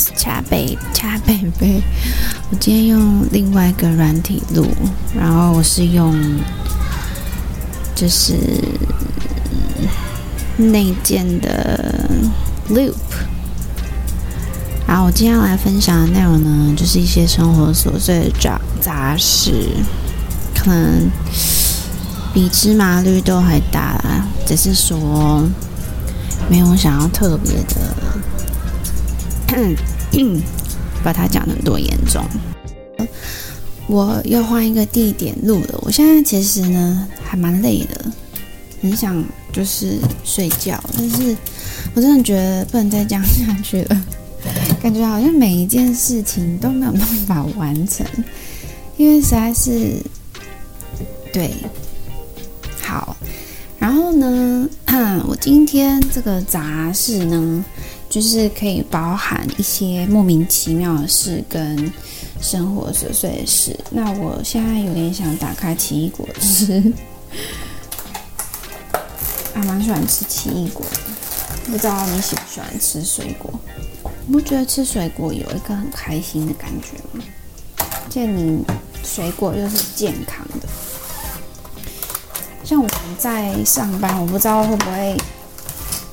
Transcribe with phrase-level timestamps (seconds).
[0.00, 1.82] ，Yes，恰贝恰贝贝。
[2.50, 4.66] 我今天用另外一个软体录，
[5.14, 6.14] 然后我是用
[7.94, 8.34] 就是
[10.56, 12.10] 内建的
[12.68, 12.94] Loop。
[14.86, 19.52] 然后我今天要来分享的内容呢，就是一些生活琐碎的杂杂事，
[20.54, 21.08] 可能
[22.34, 25.48] 比芝麻绿豆还大啦，只是说
[26.50, 27.94] 没有想要特别的，
[31.02, 32.24] 把它讲的多严重。
[33.86, 38.04] 我又换一个地点录了，我现在其实呢还蛮累的，
[38.80, 41.36] 很想就是睡觉，但是
[41.94, 44.04] 我真的觉得不能再这样下去了。
[44.80, 48.06] 感觉好像每一件事情都没有办法完成，
[48.96, 49.96] 因为实在是
[51.32, 51.52] 对。
[52.80, 53.16] 好，
[53.78, 54.68] 然后呢，
[55.28, 57.64] 我今天这个杂事呢，
[58.10, 61.90] 就是可以包含一些莫名其妙的事跟
[62.42, 63.78] 生活琐碎的事。
[63.88, 66.92] 那我现在有点想打开奇异果吃，
[69.54, 73.48] 还蛮喜欢吃奇异果的，不知道你喜不喜欢吃水果？
[74.26, 77.24] 你不觉得吃水果有一个很开心的感觉吗？
[78.08, 78.64] 见你
[79.04, 80.68] 水果又是健康的，
[82.64, 85.16] 像我们在上班，我不知道会不会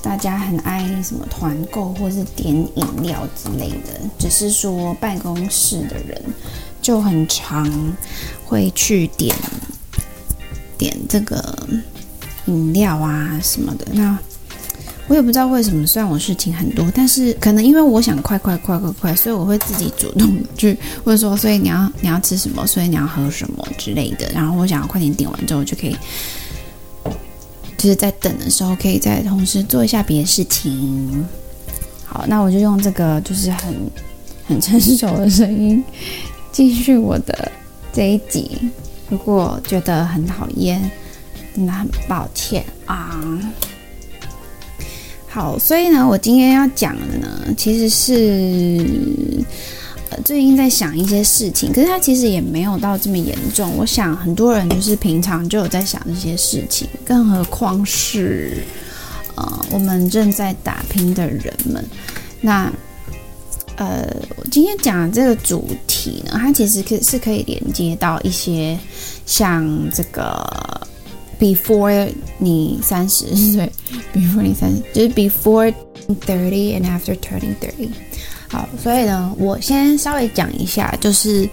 [0.07, 6.19] 大家很爱什么团购或是点饮料之类的，只是说办公室的人
[6.81, 7.69] 就很常
[8.45, 9.35] 会去点
[10.77, 11.67] 点这个
[12.45, 14.17] 饮料啊什么的那。
[15.09, 24.31] 我也不知道为什么，虽然我事情很多，但是可能因为我想快快快快快，所以我会自己主动去问说，所以你要你要吃什么，所以你要喝什么之类的。
[24.33, 25.95] 然后我想要快点点完之后，就可以
[27.77, 31.25] 就是在等的时候，可以再同时做一下别的事情。
[32.05, 33.75] 好，那我就用这个就是很
[34.47, 35.83] 很成熟的声音
[36.51, 37.51] 继续我的
[37.93, 38.57] 这一集。
[39.09, 40.89] 如果觉得很讨厌，
[41.55, 43.21] 真的很抱歉啊。
[45.27, 49.45] 好，所以呢，我今天要讲的呢，其实是
[50.23, 53.75] 最近在想一些事情，可是他其实也没有到这么严重。
[53.77, 58.63] 我想很多人就是平常就有在想这些事情，更何况是
[59.35, 61.83] 呃我们正在打拼的人们。
[62.41, 62.71] 那
[63.75, 64.07] 呃，
[64.37, 68.77] 我今天讲的这个主题呢，它其实可是可以连接到一些
[69.25, 70.87] 像这个。
[71.39, 73.71] Before 你三十岁，
[74.11, 75.71] Before 你三十，就是 Before
[76.25, 77.91] thirty and after turning thirty。
[78.47, 81.47] 好，所以呢，我先稍微讲一下，就是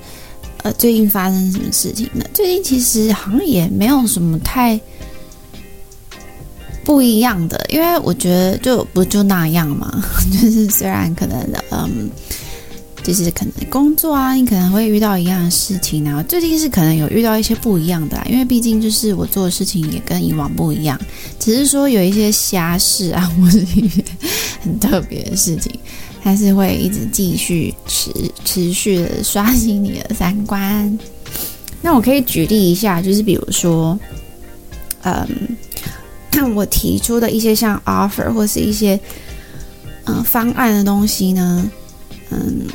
[0.62, 2.24] 呃，最近发生什么事情呢？
[2.32, 4.78] 最近其实好像也没有什么太
[6.84, 10.02] 不一样的，因为我觉得就不就那样嘛，
[10.32, 11.38] 就是虽然可能
[11.70, 12.10] 嗯。
[13.02, 20.98] 就是可能工作啊，你可能会遇到一样的事情，然后最近是可能有遇到一些不一样的啦，因为毕竟就是我做的事情也跟以往不一样，
[21.38, 24.02] 只是说有一些瞎事啊，或是一些
[24.62, 25.70] 很特别的事情，
[26.24, 28.10] 还是会一直继续持
[28.46, 30.98] 持续的刷新你的三观。
[31.82, 33.98] 那我可以举例一下，就是比如说，
[35.02, 38.98] 嗯， 我提出的一些像 offer 或是一些
[40.06, 41.70] 嗯方案的东西呢，
[42.30, 42.66] 嗯。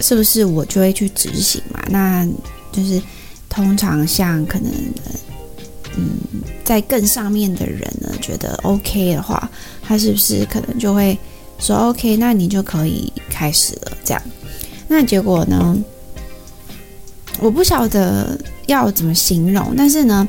[0.00, 1.80] 是不是我就会去执行嘛？
[1.88, 2.26] 那
[2.72, 3.00] 就是
[3.48, 4.70] 通常像可能，
[5.96, 6.18] 嗯，
[6.64, 9.48] 在更上面的人呢，觉得 OK 的话，
[9.82, 11.16] 他是不是可能就会
[11.58, 12.16] 说 OK？
[12.16, 13.92] 那你就可以开始了。
[14.04, 14.22] 这样，
[14.88, 15.76] 那结果呢？
[17.40, 20.28] 我不晓得要怎么形容，但是呢，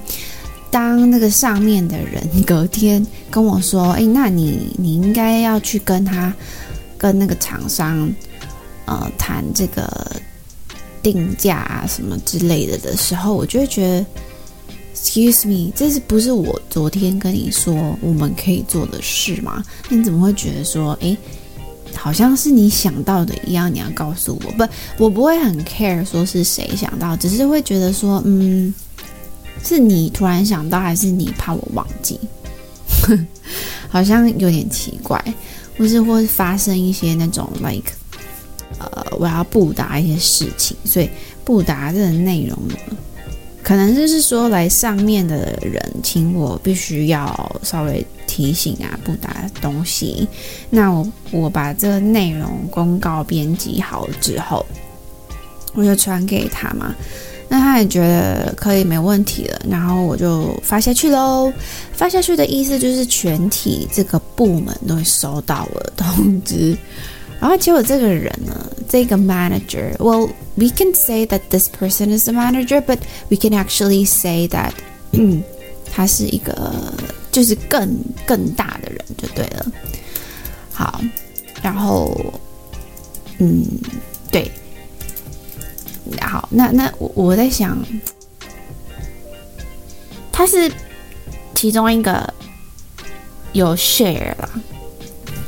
[0.72, 6.34] 当那个上面的人隔天跟我说：“诶，那你你应该要去跟他
[6.98, 8.12] 跟那个厂商。”
[8.88, 9.90] 呃，谈这个
[11.02, 14.06] 定价啊什么之类的的时候，我就会觉得
[15.06, 19.64] ，Excuse me，这是不是我昨天跟你说我们可以做的事吗？
[19.88, 21.16] 你怎么会觉得说，诶，
[21.94, 23.72] 好像是你想到的一样？
[23.72, 24.68] 你要告诉我，不，
[24.98, 28.74] 我不会很 care 说是谁想到，只是会觉得说，嗯，
[29.64, 32.20] 是你突然想到，还是你怕我忘记？
[33.88, 35.24] 好像有点奇怪，
[35.78, 37.94] 或是会发生一些那种 like。
[38.78, 41.10] 呃，我要布达一些事情，所以
[41.46, 42.76] 布达这个内容呢，
[43.66, 50.28] 可能就是说来上面的人请我必须要稍微提醒啊，不打东西。
[50.70, 54.64] 那我我把这个内容公告编辑好之后，
[55.74, 56.94] 我就传给他嘛。
[57.50, 61.52] 那他也觉得可以没问题了，然后我就发下去喽。
[61.92, 66.78] 发下去的意思就是全体这个部门都会收到我的通知。
[67.45, 68.55] 然后结果这个人呢，
[68.89, 72.99] 这个 manager，well we can say that this person is a manager，but
[73.29, 74.73] we can actually say that，
[75.13, 75.43] 嗯，
[75.91, 76.93] 他是一个
[77.33, 77.97] 就是更
[78.27, 79.67] 更大的人就对了。
[80.73, 81.01] 好，
[81.63, 82.15] 然后
[83.39, 83.65] 嗯，
[84.31, 84.51] 对，
[86.21, 87.83] 好，那那我我在想，
[90.31, 90.71] 他是
[91.55, 92.33] 其中一个
[93.53, 94.49] 有 share 啦。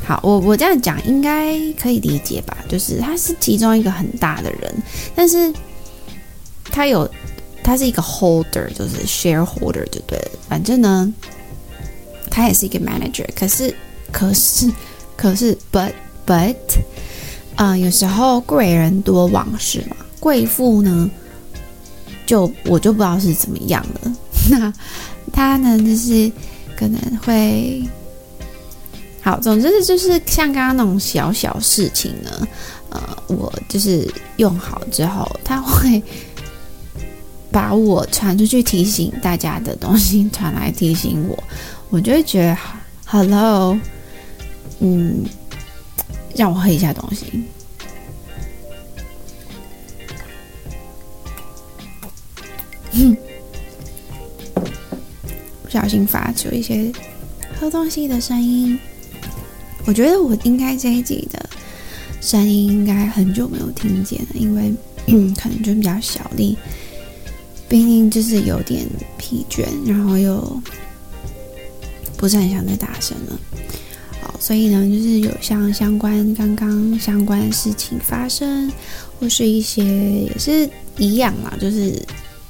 [0.08, 2.56] 好，我我这样讲应该可以理解吧？
[2.66, 4.74] 就是他是其中一个很大的人，
[5.14, 5.52] 但是
[6.70, 7.06] 他有
[7.62, 10.30] 他是一个 holder，就是 shareholder 就对了。
[10.48, 11.12] 反正呢，
[12.30, 13.26] 他也是一个 manager。
[13.36, 13.76] 可是，
[14.10, 14.72] 可是，
[15.14, 15.92] 可是，but
[16.26, 16.56] but，
[17.56, 21.10] 啊、有时候贵人多忘事嘛，贵妇呢，
[22.24, 24.16] 就我就不知道是怎么样了。
[24.48, 24.72] 那
[25.34, 26.32] 他呢，就是
[26.78, 27.82] 可能会。
[29.28, 32.48] 好，总之就是像刚刚那种小小事情呢，
[32.88, 36.02] 呃，我就是用好之后，他会
[37.52, 41.44] 把我传出去提醒大家的东西传来提醒我，
[41.90, 42.56] 我就会觉得
[43.04, 43.78] ，Hello，
[44.78, 45.22] 嗯，
[46.34, 47.44] 让我喝一下东西，
[52.92, 53.14] 哼，
[55.62, 56.90] 不小心发出一些
[57.60, 58.80] 喝东西的声音。
[59.88, 61.48] 我觉得我应该这一集的
[62.20, 64.70] 声音应该很久没有听见了，因为
[65.40, 66.58] 可能就比较小力，
[67.70, 68.86] 毕竟就是有点
[69.16, 70.62] 疲倦，然后又
[72.18, 73.40] 不是很想再大声了。
[74.20, 78.70] 好，所以呢，就是有像相关刚刚相关的事情发生，
[79.18, 80.68] 或是一些也是
[80.98, 81.98] 一样嘛，就是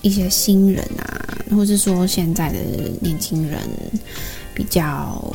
[0.03, 2.59] 一些新人啊，或是说现在的
[3.01, 3.61] 年轻人
[4.53, 5.33] 比较。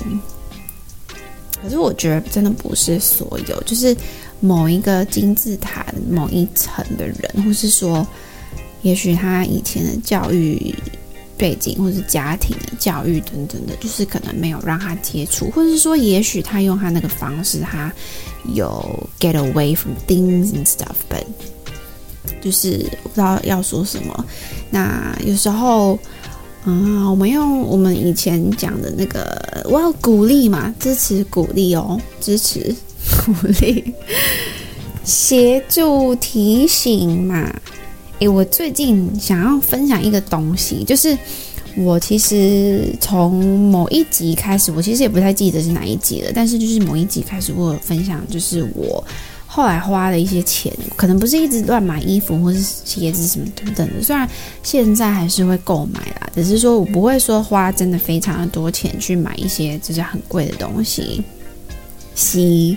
[1.64, 3.96] 可是我觉得真的不是所有，就是
[4.42, 8.06] 某一个金字塔某一层的人，或是说，
[8.82, 10.76] 也许他以前的教育
[11.38, 17.90] 背景，或是家庭的教育等等的，就是可能没有让他接触，或者是说，也许他用他那个方式，他
[18.54, 21.24] 有 get away from things and stuff，but
[22.42, 24.26] 就是我不知道要说什么。
[24.70, 25.98] 那有时候。
[26.66, 32.74] 啊，我们用我们以前讲的那个，我要鼓励嘛，支持鼓励哦，支持
[33.26, 33.94] 鼓励，
[35.04, 37.54] 协助提醒嘛。
[38.20, 41.18] 诶，我最近想要分享一个东西，就是
[41.76, 49.04] 我其实从某一集开始，我其实也不太记得是哪一集了，但是就是某一集开始，我有分享，就是我。
[49.56, 54.02] 后来花了一些钱，可能不是一直乱买衣服或是鞋子什么等等的。
[54.02, 54.28] 虽然
[54.64, 61.24] 现在还是会购买啦，只是说我不会说花真的非常的多钱去买一些就是很贵的东西。
[62.16, 62.76] C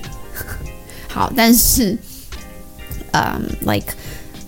[1.08, 1.96] 好，但是，
[3.12, 3.94] 嗯，like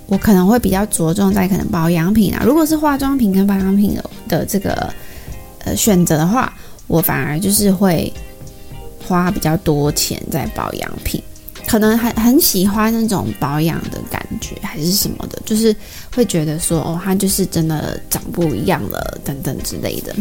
[0.07, 2.43] 我可能会比较着重在可能保养品啊。
[2.45, 4.93] 如果是化妆品跟保养品的的这个
[5.65, 6.53] 呃选择的话，
[6.89, 8.13] 我反而就是会
[9.07, 11.23] 花比较多钱在保养品。
[11.69, 15.77] 可能很很喜欢那种保养的感觉，还是什么的，就是
[16.15, 20.17] 会觉得说，哦，它就是真的长不一样了，等等之类的。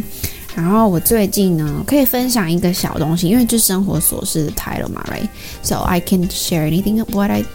[0.53, 7.45] 然后我最近呢，可以分享一个小东西，因为就生活琐事的 title 嘛，right？So I can share anything what I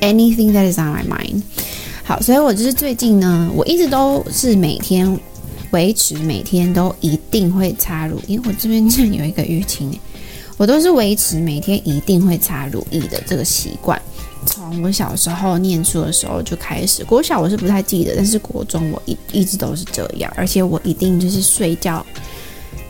[0.00, 1.42] anything that is on my mind。
[2.04, 5.18] 好，所以我就是最近呢，我一直都是每天
[5.72, 9.98] 维持每天都一定会擦乳，因为我这边正有一个淤青。
[10.62, 14.00] 我都是维持每天一定会擦乳液的这个习惯，
[14.46, 17.04] 从我小时候念书的时候就开始。
[17.04, 22.06] 国小我是不太记得，但是国中我一一直都是这样，而且我一定就是睡觉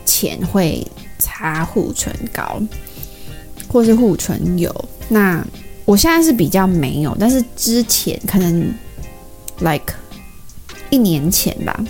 [0.05, 0.85] 前会
[1.17, 2.61] 擦护唇膏
[3.67, 4.71] 或是护唇油。
[5.09, 5.43] 那
[5.85, 8.71] 我现在是比较没有，但是之前可能
[9.61, 9.95] like
[10.91, 11.83] 一年前吧，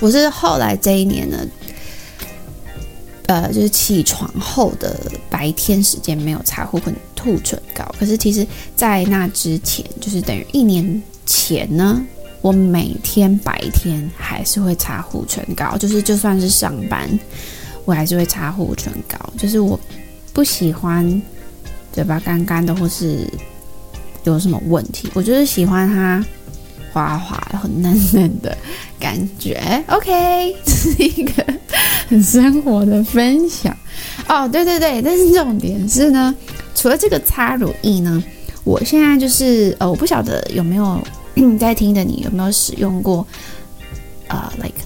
[0.00, 1.38] 我是后来这一年呢。
[3.26, 12.00] 呃，就是起床后的白天时间没有擦护唇护唇膏，可是其实，在那之前，就是等于一年前呢，
[12.40, 17.18] 我每天白天还是会擦护唇膏，就是就算是上班，
[17.84, 19.18] 我还是会擦护唇膏。
[19.36, 19.78] 就是我
[20.32, 21.20] 不喜欢
[21.92, 23.28] 嘴巴干干的，或是
[24.22, 26.24] 有什么问题，我就是喜欢它
[26.96, 28.56] 滑滑的、很嫩嫩的
[28.98, 29.60] 感觉。
[29.88, 31.44] OK， 这是一个。
[32.08, 33.76] 很生活的分享
[34.28, 36.32] 哦，对对对，但是重点是呢，
[36.74, 38.22] 除了这个擦乳液呢，
[38.62, 41.02] 我现在就是呃，我不晓得有没有
[41.58, 43.26] 在听的你有没有使用过
[44.28, 44.78] 呃，like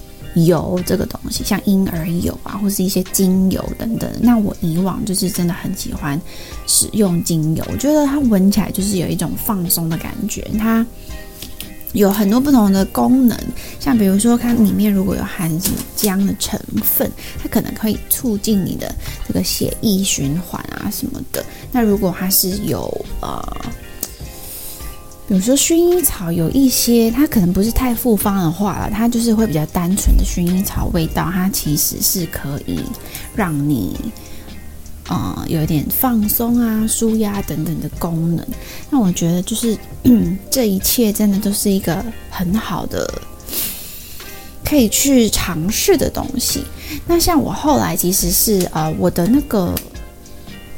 [0.47, 4.09] 油这个东西，像婴儿油啊，或是一些精油等等。
[4.19, 6.19] 那我以往就是真的很喜欢
[6.65, 10.49] 使用精油，我觉得它闻起来就是有一种放松的感觉。
[10.57, 10.83] 它
[11.93, 13.37] 有很多不同的功能，
[13.79, 18.93] 像比如说它里面如果有含什么姜的成分，它可能可以促进你的
[19.27, 21.43] 这个血液循环啊什么的。
[21.71, 23.41] 那如果它是有呃。
[25.27, 32.81] 比如说薰衣草有一些，它可能不是太复方的话了，它就是会比较单纯的薰衣草味道，它其实是可以
[33.33, 33.97] 让你，
[35.11, 38.47] 呃，有一点放松啊、舒压等等的功能。
[38.89, 39.77] 那我觉得就是
[40.49, 43.07] 这一切真的都是一个很好的
[44.63, 46.63] 可以去尝试的东西。
[47.05, 49.75] 那像我后来其实是呃，我的那个。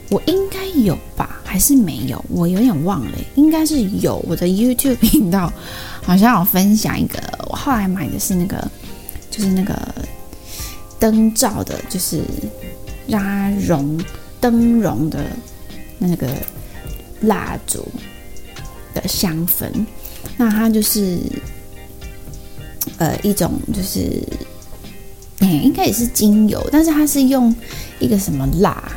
[0.09, 2.23] 我应该有吧，还是没有？
[2.29, 4.23] 我有点忘了，应该是有。
[4.27, 5.51] 我的 YouTube 频道
[6.03, 8.69] 好像有分享一个，我后来买的是那个，
[9.31, 9.75] 就是那个
[10.99, 12.21] 灯罩的，就是
[13.07, 13.97] 拉绒
[14.43, 15.23] 灯绒的
[15.97, 16.27] 那个
[17.21, 17.87] 蜡烛
[18.93, 19.71] 的香氛。
[20.35, 21.17] 那它就是
[22.97, 24.21] 呃一种，就是
[25.39, 27.55] 嗯，应该也是精油，但是它是用
[27.99, 28.91] 一个什么蜡？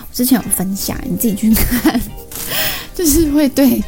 [0.00, 2.00] 我之前有分享，你自己去看，
[2.94, 3.82] 就是会对，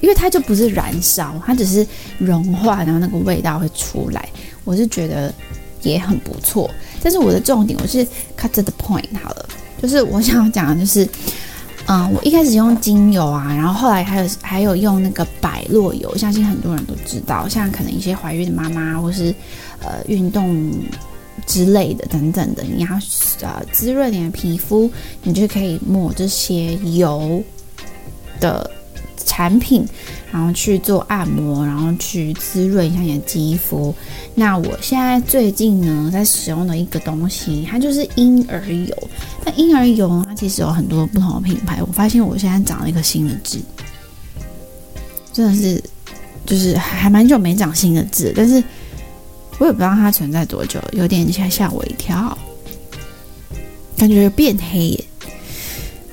[0.00, 1.84] 因为它就不是燃烧，它只是
[2.18, 4.28] 融化，然后那个味道会出来。
[4.64, 5.34] 我是觉得
[5.82, 6.70] 也很不错，
[7.02, 9.48] 但是我的重点我是 cut to the point 好了，
[9.80, 11.08] 就是我想讲的就是，
[11.86, 19.34] 嗯， 我一开始用精油啊，然后后来还有还有用那个百洛油，相信很多人都知道，像可能一些怀孕的妈妈或是
[19.82, 20.70] 呃运动。
[21.46, 22.88] 之类的等等的，你要
[23.40, 24.88] 呃滋润你的皮肤，
[25.22, 27.42] 你就可以抹这些油
[28.38, 28.70] 的
[29.32, 29.86] 产品，
[30.30, 33.94] 然后去做按摩，然后去滋润一下你的肌肤。
[34.34, 39.08] 那我现在最近呢，在使用的一个东西，它就是婴儿油。
[39.44, 41.82] 那婴儿油呢，它其实有很多不同的品牌。
[41.82, 43.58] 我发现我现在长了一个新的痣，
[45.32, 45.82] 真的是，
[46.44, 48.62] 就是还蛮久没长新的痣，但是。
[49.58, 52.36] 我也不知道它存在多久，有点吓吓我一跳，
[53.96, 55.04] 感觉变黑耶。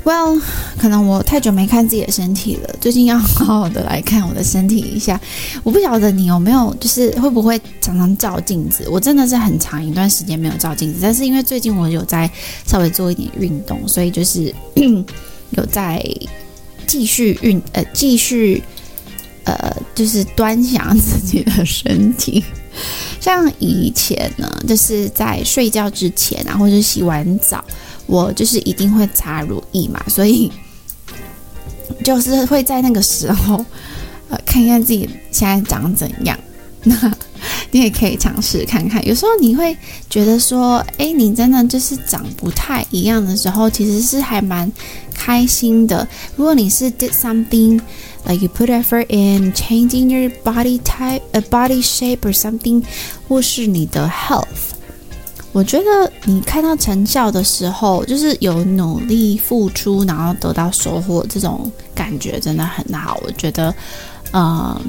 [0.03, 0.41] Well，
[0.77, 5.19] 可能我太久没看自己的身体了，最近要好好的来看我的身体一下。
[5.63, 8.87] 我不晓得你有没有，就是会不会常常照镜子？
[8.89, 12.29] 我真的是很长一段时间没有照镜子，但是因为最近我有在
[12.65, 14.53] 稍微做一点运动，所以就是
[15.51, 16.03] 有在
[16.87, 18.63] 继续运呃继续
[19.43, 22.43] 呃就是端详自己的身体。
[23.19, 27.63] 像以前呢，就是在睡觉之前啊，或者洗完澡，
[28.09, 30.51] 我就是一定会擦乳液嘛，所以
[32.03, 33.63] 就是会在那个时候，
[34.29, 36.37] 呃，看一下自己现在长怎样。
[36.83, 36.95] 那
[37.71, 39.77] 你也可以尝试看看，有时候你会
[40.09, 44.71] 觉得说，诶，你真的就是长不太一样的时候，其实是还蛮
[45.13, 46.07] 开心的。
[46.35, 47.79] 如果你是 did something。
[48.25, 52.83] Like you put effort in changing your body type, a body shape or something，
[53.29, 54.75] 或是你的 health，
[55.59, 63.19] 我觉得你看到成效的时候，就是有努力付出，然后得到收获，这种感觉真的很好。
[63.25, 63.75] 我觉得，
[64.31, 64.79] 嗯，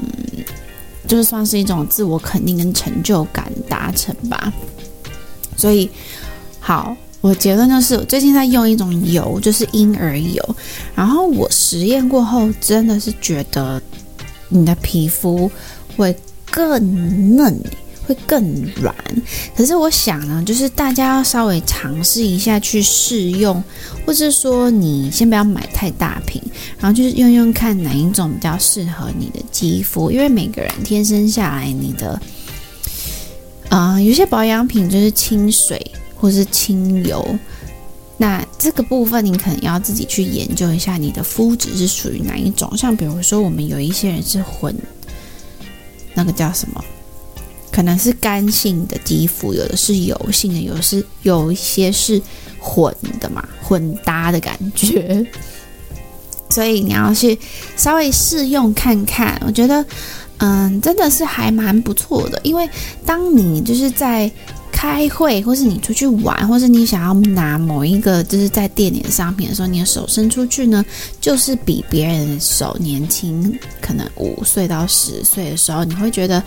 [1.08, 4.52] 就是算是一种自我肯定跟成就感达成吧。
[5.56, 5.90] 所以，
[6.60, 6.96] 好。
[7.20, 10.56] 我结论就是，我最近在用一种油，就是婴儿油。
[10.94, 13.82] 然后我实验过后，真的是觉得
[14.48, 15.50] 你的皮肤
[15.96, 16.16] 会
[16.48, 17.60] 更嫩，
[18.11, 18.43] 会更
[18.75, 18.95] 软。
[19.57, 23.62] 可是我想呢，就是大家要稍微尝试一下去试用，
[24.05, 26.43] 或是说你先不要买太大瓶，
[26.79, 32.21] 然后就是用用看哪一种比较适合你的肌肤，因为每个人天生下来你的，
[33.69, 35.81] 啊、有些保养品就是清水。
[36.21, 37.26] 或是清油，
[38.19, 42.71] 那这个部分你可能要自己去研究一下，你的肤质是属于哪一种。
[42.76, 44.76] 像比如说，我们有一些人是混，
[46.12, 46.85] 那个叫什么？
[47.70, 52.20] 可能是干性的肌肤，有的是油性的，有的是有一些是
[52.58, 55.26] 混的嘛，混搭的感觉。
[56.50, 57.38] 所以你要去
[57.76, 59.84] 稍微试用看看，我觉得，
[60.38, 62.68] 嗯，真的是还蛮不错的，因为
[63.06, 64.30] 当你就是在。
[64.72, 70.82] 开会，或是你出去玩，或是你想要拿某一个就是在店里的商品的时候，你的手伸出去呢，
[71.20, 76.42] 就是比别人手年轻，可能五岁到十岁的时候，你会觉得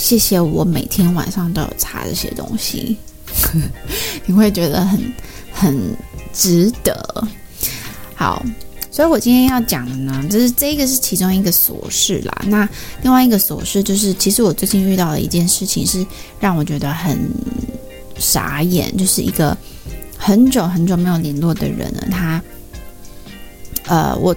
[0.00, 2.96] 谢谢我每天晚上都有擦这些东西，
[4.24, 4.98] 你会觉得很
[5.52, 5.78] 很
[6.32, 7.28] 值得。
[8.14, 8.42] 好，
[8.90, 12.42] 所以我今天要讲的呢，就是这个是其中一个琐事啦。
[12.46, 12.66] 那
[13.02, 16.04] 另外一个琐事就是，其实我最近遇到的一件事情是
[16.40, 17.18] 让我觉得很
[18.18, 19.56] 傻眼，就是一个
[20.16, 22.42] 很久很久没有联络的人呢，他，
[23.86, 24.34] 呃，我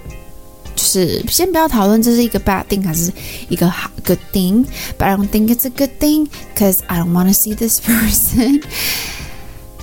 [0.84, 3.12] 是先不要讨论这是一个 bad thing 还是
[3.50, 7.80] 一个好 good thing，but I don't think it's a good thing，cause I don't want to see this
[7.80, 8.62] person.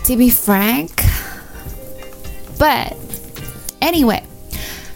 [0.05, 0.91] To be frank,
[2.59, 2.95] but
[3.81, 4.23] anyway.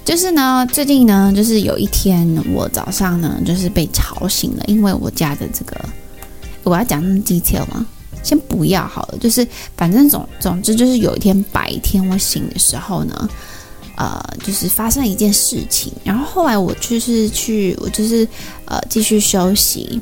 [0.04, 5.74] 就是呢，最近呢，就是有一天我早上呢，就是被吵醒了，因为我家的这个，
[6.62, 7.86] 我要讲那么 detail 吗？
[8.22, 9.46] 先不要好了，就是
[9.76, 13.28] 反正总总之就是有一天白天我醒的时候呢，
[13.96, 18.26] 呃，就是发生了一件事情，然后后来我就是去，我就是
[18.64, 20.00] 呃继续休息，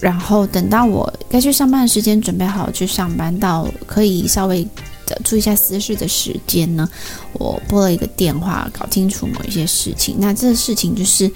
[0.00, 4.62] 然后等到我该去上班的时间，准备好去上班，到可以稍微
[5.06, 5.20] 的。
[5.24, 6.88] 注意一下私事的时间呢，
[7.32, 10.16] 我拨了一个电话，搞清楚某一些事情。
[10.18, 11.30] 那这个事情就是，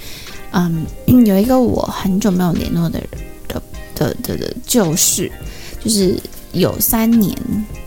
[0.52, 0.86] 嗯，
[1.26, 3.08] 有一个我很久没有联络的人
[3.48, 3.62] 的
[3.94, 5.30] 的的的旧事，
[5.84, 6.18] 就是
[6.52, 7.36] 有三年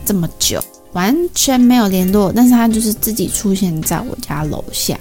[0.05, 0.63] 这么久
[0.95, 4.97] 完全没有联络，但是他就是自己出现在我家楼下。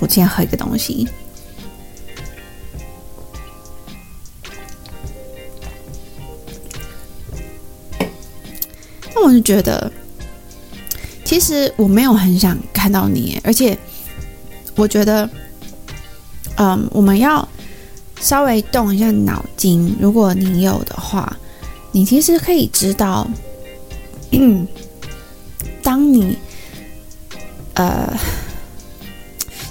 [0.00, 1.06] 我今天喝一个东西。
[9.14, 9.92] 那我就觉得，
[11.22, 13.76] 其实我没有很想看到你，而且
[14.74, 15.28] 我觉得，
[16.56, 17.46] 嗯，我们要
[18.20, 19.94] 稍微动一下脑筋。
[20.00, 21.36] 如果你有的话，
[21.92, 23.28] 你其实可以知道，
[24.32, 24.66] 嗯
[25.82, 26.36] 当你，
[27.74, 28.12] 呃，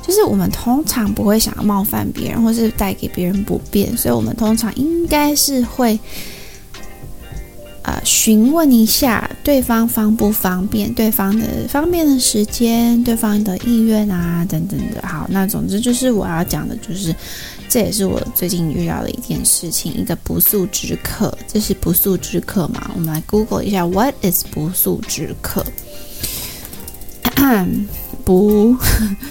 [0.02, 6.00] 就是我们通常不会想要冒犯别人，或是带给别人不便，所以我们通常应该是会。
[7.84, 15.02] 呃，询问一下对方方不方便，对方的方便的时间，对方的意愿啊，等等的。
[15.02, 17.12] 好，那总之就是我要讲的，就是
[17.72, 21.34] 这也是我最近遇到的一件事情，一个不速之客。
[21.48, 22.92] 这是不速之客吗？
[22.94, 25.66] 我们来 Google 一下，What is 不速之客？
[28.26, 28.76] 不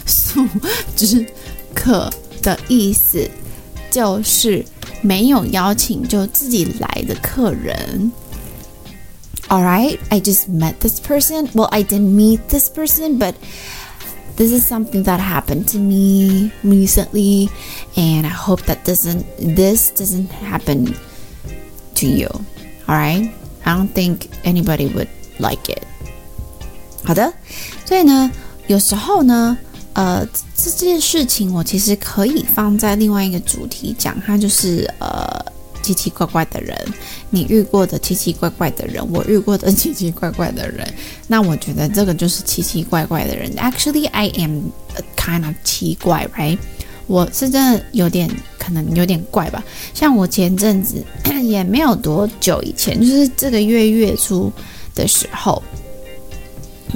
[0.06, 0.48] 速
[0.96, 1.26] 之
[1.74, 2.10] 客
[2.40, 3.30] 的意思
[3.90, 4.64] 就是
[5.02, 8.10] 没有邀请就自己来的客人。
[9.48, 11.50] All right, I just met this person.
[11.52, 13.34] Well, I didn't meet this person, but
[14.39, 17.49] this is something that happened to me recently,
[17.95, 20.95] and I hope that doesn't this doesn't happen
[21.95, 22.27] to you.
[22.87, 23.31] All right,
[23.65, 25.09] I don't think anybody would
[25.39, 25.83] like it.
[27.03, 27.33] 好的，
[27.85, 28.31] 所以呢，
[28.67, 29.57] 有时候呢，
[29.93, 35.45] 呃，这这件事情我其实可以放在另外一个主题讲，它就是呃。
[35.94, 36.76] 奇奇怪怪的人，
[37.30, 40.86] 你遇过的奇奇怪怪的人，我遇过的奇奇怪怪的人，
[41.26, 43.50] 那我觉得这个就是奇奇怪怪的人。
[43.56, 44.70] Actually, I am
[45.16, 46.58] kind of 奇怪，right？
[47.06, 49.64] 我是真的有点可能有点怪吧。
[49.92, 51.04] 像我前阵子
[51.42, 54.52] 也没有多久以前，就是这个月月初
[54.94, 55.60] 的时候，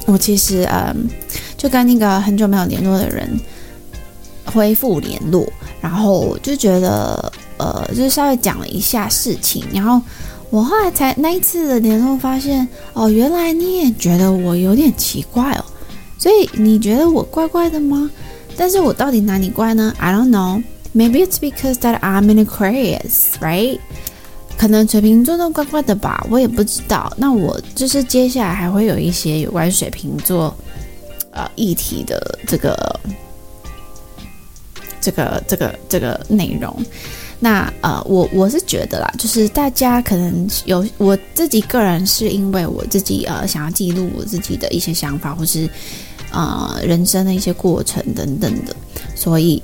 [0.06, 1.08] 我其实嗯，
[1.56, 3.28] 就跟那个很久没有联络的人
[4.44, 5.44] 恢复联络，
[5.80, 7.32] 然后就觉得。
[7.58, 10.00] 呃，就是稍微讲了一下事情，然后
[10.50, 15.64] 我后来才那一次的联络发现，哦，原来你也觉得我有点奇怪哦，
[16.18, 18.10] 所以你觉得我怪怪的吗？
[18.56, 20.62] 但是我到底哪里怪呢？I don't know.
[20.94, 23.80] Maybe it's because that I'm an Aquarius, right?
[24.56, 27.12] 可能水瓶座都怪怪的吧，我也不知道。
[27.16, 30.56] 那我就是接下来还会有一些有关水瓶座
[31.32, 33.00] 呃议题的这个
[35.00, 36.80] 这个这个这个内容。
[37.44, 45.68] 那呃，我我是觉得啦，就是大家可能有我自己个人是因为我自己呃想要记录我自己的一些想法，或是
[46.30, 48.74] 呃人生的一些过程等等的，
[49.14, 49.62] 所以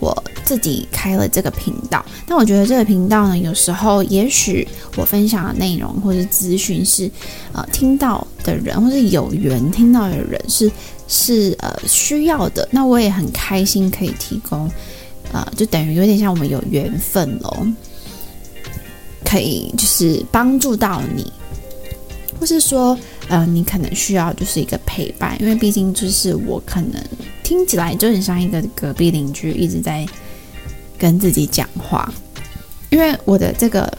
[0.00, 2.02] 我自己开了这个频道。
[2.26, 7.10] 但我觉得这个频道呢，有时候也许我分享的内容或是资讯是
[7.52, 10.72] 呃听到的人，或是有缘听到的人是
[11.06, 14.70] 是呃需要的，那我也很开心可以提供。
[15.34, 17.66] 呃，就等于有点像我们有缘分咯，
[19.24, 21.32] 可以就是帮助到你，
[22.38, 27.02] 或是说，呃，你可能需要就是一个陪伴，因为毕竟就是我可能
[27.42, 30.06] 听起来就很像一个隔壁邻居一直在
[30.96, 32.14] 跟自己讲话，
[32.90, 33.92] 因为我的这个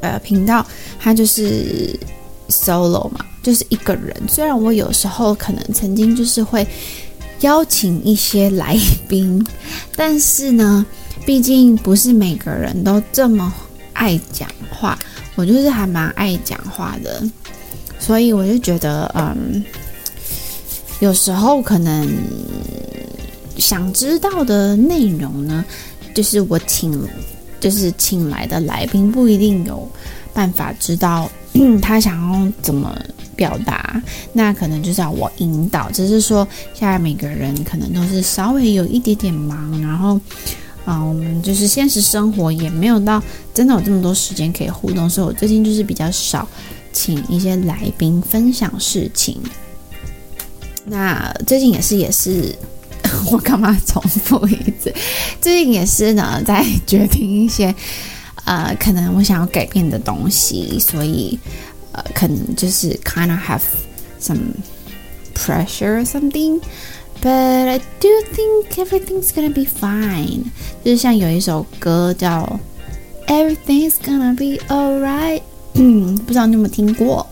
[0.00, 0.66] 呃频道
[0.98, 1.96] 它就是
[2.48, 6.66] solo 嘛，就是一个人，虽然我有时候可能曾经就是会。
[7.40, 9.44] 邀请一些来宾，
[9.94, 10.84] 但是呢，
[11.24, 13.52] 毕竟不是每个人都这么
[13.92, 14.98] 爱讲话。
[15.34, 17.22] 我就是还蛮爱讲话的，
[17.98, 19.62] 所以我就觉得，嗯，
[21.00, 22.08] 有时候可能
[23.58, 25.62] 想知道的内容呢，
[26.14, 27.06] 就是我请
[27.60, 29.86] 就是请来的来宾不一定有
[30.32, 31.30] 办法知道
[31.80, 32.96] 他想要怎么
[33.34, 35.90] 表达，那可能就是要我引导。
[35.90, 40.20] 只是说现在每个人可能都是稍微有一点点忙，然后。
[40.88, 43.20] 嗯，就是现实生活也没有到
[43.52, 46.46] 真的有这么多时间可以互动，所以我最近就是比较少
[46.92, 49.36] 请一些来宾分享事情。
[50.84, 52.54] 那最近也是也是，
[53.32, 54.94] 我干嘛重复一次？
[55.40, 57.74] 最近也是呢，在决定一些
[58.46, 61.38] 呃，可能我想要改变的东西，所以
[61.92, 63.60] 呃，可能就是 kind of have
[64.20, 64.54] some
[65.34, 66.60] pressure or something。
[67.20, 70.44] But I do think everything's gonna be fine。
[70.84, 72.60] 就是像有一首歌叫
[73.28, 75.38] 《Everything's Gonna Be Alright》，
[75.74, 77.26] 嗯，不知道你有没有听过？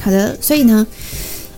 [0.00, 0.86] 好的，所以呢，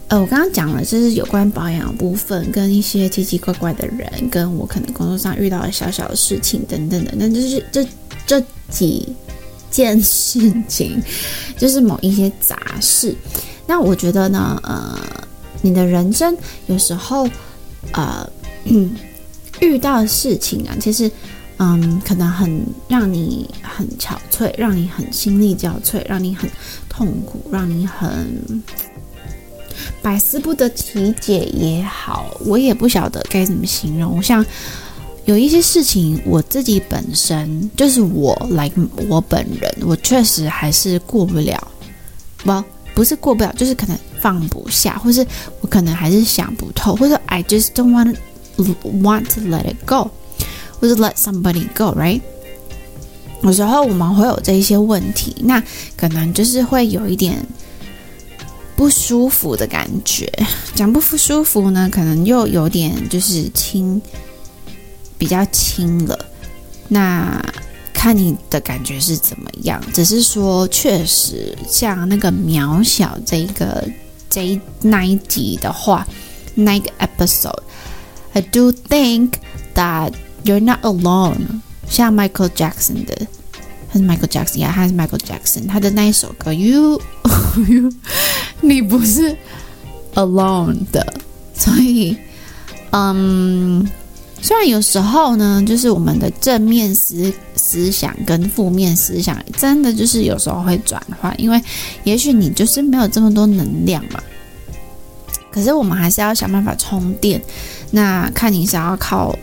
[0.09, 7.87] 呃，我刚刚讲了，就是有关保养部分，跟一些奇奇怪怪的人，跟我可能工作上遇到的小小的事情等等的，那就是这
[8.27, 9.09] 这几
[9.71, 11.03] 件事情，
[11.57, 13.15] 就是某一些杂事。
[13.67, 14.99] 那我觉得呢，呃。
[15.63, 16.37] 你的人生
[16.67, 17.29] 有时候，
[17.93, 18.31] 呃，
[19.61, 21.11] 遇到的事情啊，其实，
[21.57, 26.49] 嗯，可能很让你很憔悴，让你很心力交瘁，让你很
[26.89, 28.63] 痛苦，让你很
[30.03, 34.17] 百思不得其解也好，我也不晓得该怎么形容。
[34.17, 34.45] 我像
[35.27, 41.69] 有一些事情，我自己本身就是我来，like, 我本人，我确实还是过不了，
[42.39, 42.65] 不。
[42.95, 45.21] 不是过不了，就是可能放不下，或是
[45.61, 48.17] 我可能还是想不透，或者 I just don't want
[49.03, 50.11] want to let it go，
[50.81, 52.23] 或者 let somebody go，right？
[53.43, 55.63] 有时候我们会有这一些问题，那
[55.95, 57.37] 可能就是会有一点
[58.75, 60.33] 不舒服的感觉。
[60.75, 64.01] 讲不舒服呢，可能又有点就是轻，
[65.19, 66.19] 比较轻了。
[66.89, 67.43] 那。
[67.99, 73.85] 看你的感觉是怎么样，只是说确实像那个渺小这一个
[74.29, 76.07] 这一那一集的话，
[76.55, 79.33] 那个 episode，I do think
[79.75, 80.13] that
[80.45, 81.63] you're not alone。
[81.89, 83.27] 像 Michael Jackson 的，
[83.91, 87.01] 他是 Michael Jackson 呀，他是 Michael Jackson，他的那一首歌 You
[87.67, 87.93] You，
[88.61, 89.37] 你不是
[90.15, 91.15] alone 的，
[91.55, 92.17] 所以，
[92.91, 93.89] 嗯。
[94.47, 101.61] 虽然有时候呢，就是我们的正面思思想跟负面思想，真的就是有时候会转换，因为
[102.05, 104.23] 也许你就是没有这么多能量嘛。
[105.51, 107.43] 可是我们还是要想办法充电。
[107.91, 109.37] 那看你想要靠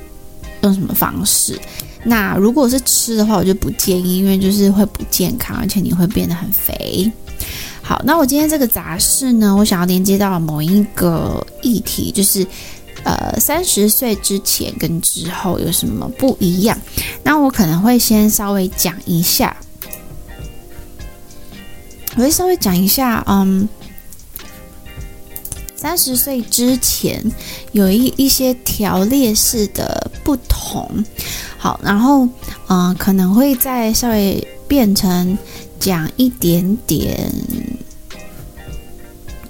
[0.62, 1.60] 用什么方式。
[2.06, 7.12] 那如果是吃的话，我就不建议，因为就是会不健康，而且你会变得很肥。
[7.82, 12.48] 好，那我今天这个杂事呢，我想要连接到某一个议题，就是。
[13.04, 16.78] 呃，三十岁之前跟之后有什么不一样？
[17.24, 19.56] 那我可能会先稍微讲一下，
[22.16, 23.68] 我会稍微讲一下，嗯，
[25.76, 27.22] 三十岁之前
[27.74, 31.04] 有一一些条列式的不同。
[31.58, 32.28] 好，然后
[32.68, 35.38] 嗯，可能会再稍微变成
[35.80, 37.32] 讲一点点，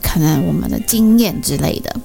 [0.02, 1.96] 可能我们的经验之类的。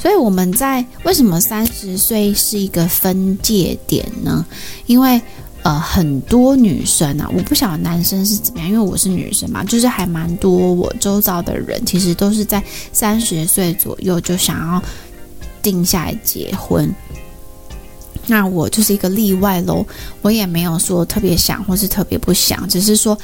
[0.00, 4.44] 所以我们在为什么三十岁是一个分界点呢？
[4.86, 5.20] 因为
[5.64, 14.82] 呃，很多女生啊，我不晓得男生是怎么样，因为我是女生嘛，就是还蛮多我周遭的人其实都是在三十岁左右就想要
[15.60, 16.88] 定下来结婚。
[18.26, 19.84] 那我就是一个例外喽，
[20.22, 23.18] 我也没有说特别想或是特别不想，只是说。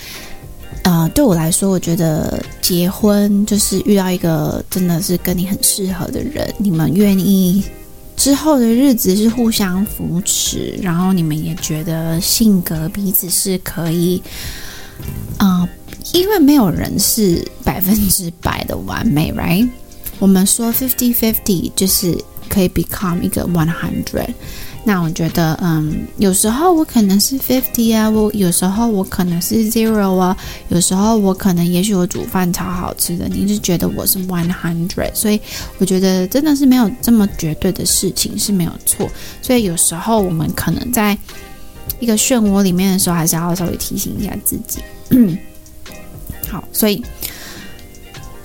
[0.84, 7.64] 呃，对我来说，我觉得结婚就是遇到一个真的是跟你很适合的人，你们愿意
[8.16, 14.22] 之后的日子是互相扶持，然后你们也觉得性格彼此是可以，
[15.38, 15.66] 呃，
[16.12, 19.66] 因为没有人是百分之百的完美，right？
[20.18, 22.14] 我们说 fifty fifty 就是
[22.48, 24.28] 可以 become 一个 one hundred。
[24.86, 30.36] 那我觉得，嗯，有时候我可能是 fifty 啊，我有时候我可能是 zero 啊，
[30.68, 35.40] 有时候我可能，也许我煮饭超好吃的，你是觉得我是 one hundred，所以
[35.78, 39.08] 我觉得真的是没有这么绝对的事情是没有错，
[39.40, 41.16] 所以有时候我们可能在
[41.98, 44.80] 一个漩涡里面的时候，还是要稍微提醒一下自己。
[46.46, 47.02] 好，所以，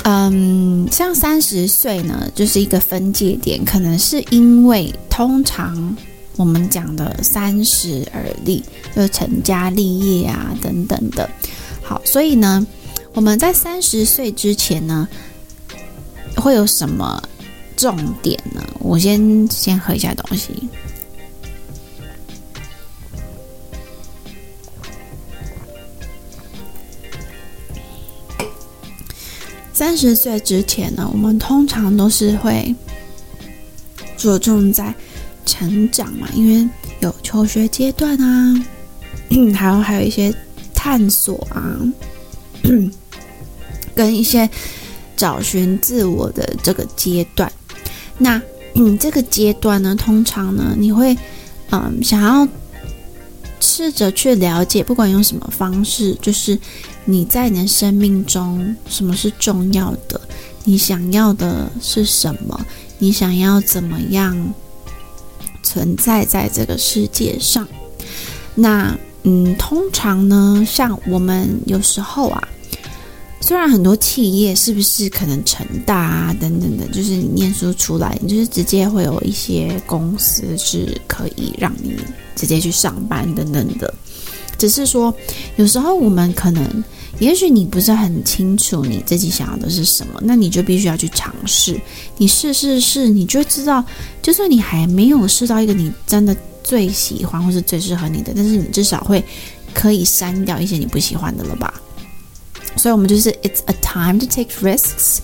[0.04, 5.97] 嗯，像三十岁呢，就是一个分界点，可能是因为通常。
[6.39, 8.63] 我们讲的三十而立，
[8.95, 11.30] 就是成家立业啊，等等的。
[11.84, 12.65] 好，所以呢，
[13.12, 15.06] 我们在三十岁之前呢，
[16.38, 17.21] 会有什么
[17.75, 20.54] 重点呢，我先先喝一下东西。
[29.73, 32.73] 三十岁之前呢，我们通常都是会
[34.15, 34.95] 着重在
[35.45, 38.65] 成长嘛，因为有求学阶段啊，
[39.56, 40.34] 还有还有一些
[40.73, 41.78] 探索啊，
[43.95, 44.49] 跟一些。
[45.19, 47.52] 找寻自我的这个阶段，
[48.17, 48.41] 那
[48.75, 51.13] 嗯， 这个阶段呢，通常呢，你会
[51.71, 52.47] 嗯想要
[53.60, 56.58] 试着去了解，不管用什么方式，就是
[57.04, 60.21] 你在你的生命中什么是重要的，
[60.63, 62.65] 你想要的是什么，
[62.97, 64.54] 你想要怎么样
[65.69, 67.67] 存在在这个世界上。
[68.55, 72.47] 那嗯，通常呢，像我们有时候啊。
[73.41, 81.95] 虽然很多企业是不是可能成大啊等等的，就是你念书出来，你就是直接会有一些公司是可以让你
[82.36, 83.91] 直接去上班等等的。
[84.58, 85.12] 只是说，
[85.55, 86.84] 有时候我们可能，
[87.19, 91.79] 也许你不是很清楚你自己想要的是什么，那你就必须要去尝试。
[92.17, 93.84] 你试试试，你就知道，
[94.21, 99.23] 就算你还没有试到一个你真的最喜欢或是最适合你的，但是你至少会
[99.73, 101.73] 可以删掉一些你不喜欢的了吧。
[102.75, 105.17] 所以，我们就是 It's a time to take risks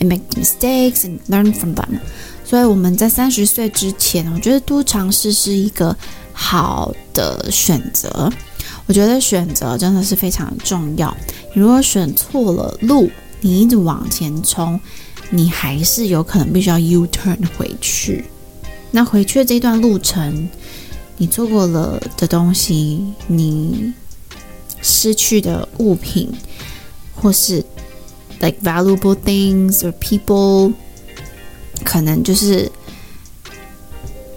[0.00, 1.98] and make mistakes and learn from them。
[2.44, 5.94] 所以，我们在三十岁之前，我觉得多尝试是一个
[6.32, 8.32] 好的选择。
[8.86, 11.16] 我觉得选择真的是非常重要。
[11.54, 14.80] 你如果选错了路，你一直往前冲，
[15.30, 18.24] 你还是有可能必须要 U turn 回去。
[18.90, 20.48] 那回去的这段路程，
[21.16, 23.92] 你错过了的东西，你
[24.80, 26.32] 失去的物品。
[27.14, 27.64] 或是
[28.40, 30.72] like valuable things or people，
[31.84, 32.68] 可能就是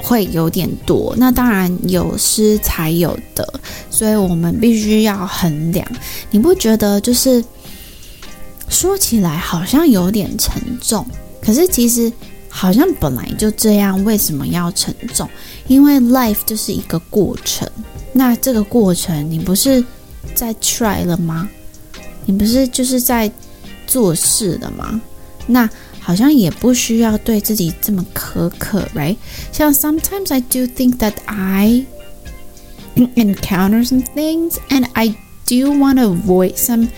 [0.05, 1.15] 会有点多。
[1.17, 3.43] 那当然有失才有得，
[3.89, 5.83] 所以我们必须要衡量。
[6.29, 7.43] 你不觉得就是
[8.69, 11.03] 说起来好像有点沉重，
[11.41, 12.11] 可是其实
[12.47, 14.03] 好像本来就这样。
[14.03, 15.27] 为什么要沉重？
[15.67, 17.67] 因为 life 就是一个过程。
[18.13, 19.83] 那这个过程你不是
[20.35, 21.49] 在 try 了吗？
[22.25, 23.31] 你不是就是在
[23.87, 25.01] 做事的吗？
[25.47, 25.67] 那
[26.04, 29.16] 好像也不需要对自己这么苛刻，right？
[29.52, 31.84] 像 sometimes I do think that I
[33.16, 35.14] encounter some things and I
[35.46, 36.88] do want to avoid some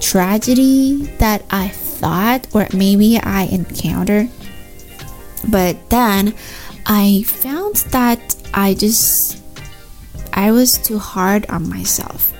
[0.00, 1.70] tragedy that I
[2.00, 4.28] thought or maybe I encountered.
[5.48, 6.34] But then
[6.84, 8.18] I found that
[8.52, 9.36] I just
[10.32, 12.32] I was too hard on myself.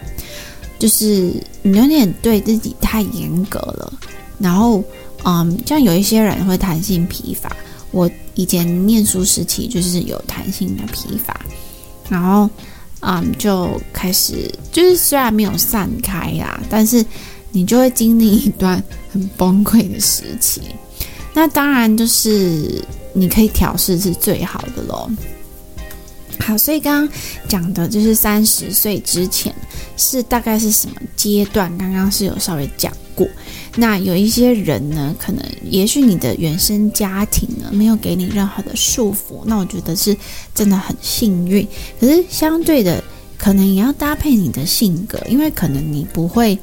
[0.79, 1.33] 就是
[1.63, 3.93] 你有点对自己太严格了，
[4.39, 4.85] 然后，
[5.24, 7.56] 嗯，像有一些人会弹性疲乏。
[7.92, 11.40] 我以前念书时期就是有弹性的疲乏，
[12.10, 12.50] 然后，
[13.02, 17.06] 嗯，就开始就是虽然没有散开呀，但是
[17.52, 20.60] 你就会经历一段很崩溃的时期。
[21.36, 22.84] 那当然就是
[23.14, 25.08] 你可以调试是最好的喽。
[26.40, 27.16] 好，所以刚刚
[27.48, 29.54] 讲的就是三十岁之前
[29.98, 31.76] 是大概是什么阶段？
[31.78, 33.28] 刚刚是有稍微讲过。
[33.76, 40.16] 那有一些人呢，可能也许你的原生家庭呢没有给你任何的束缚，那我觉得是
[40.54, 41.68] 真的很幸运。
[42.00, 43.04] 可是相对的，
[43.38, 46.58] 可能也要搭配你的性格，因为可能你不会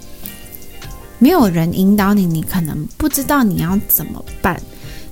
[1.19, 4.61] 没有人引导你，你可能不知道你要怎么办。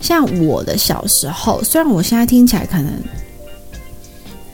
[0.00, 2.92] 像我的小时候，虽然我现在听起来可能。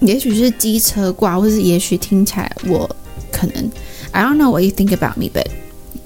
[0.01, 2.95] 也许是机车挂，或是也许听起来我
[3.33, 3.71] 可能
[4.11, 5.47] I don't know what you think about me, but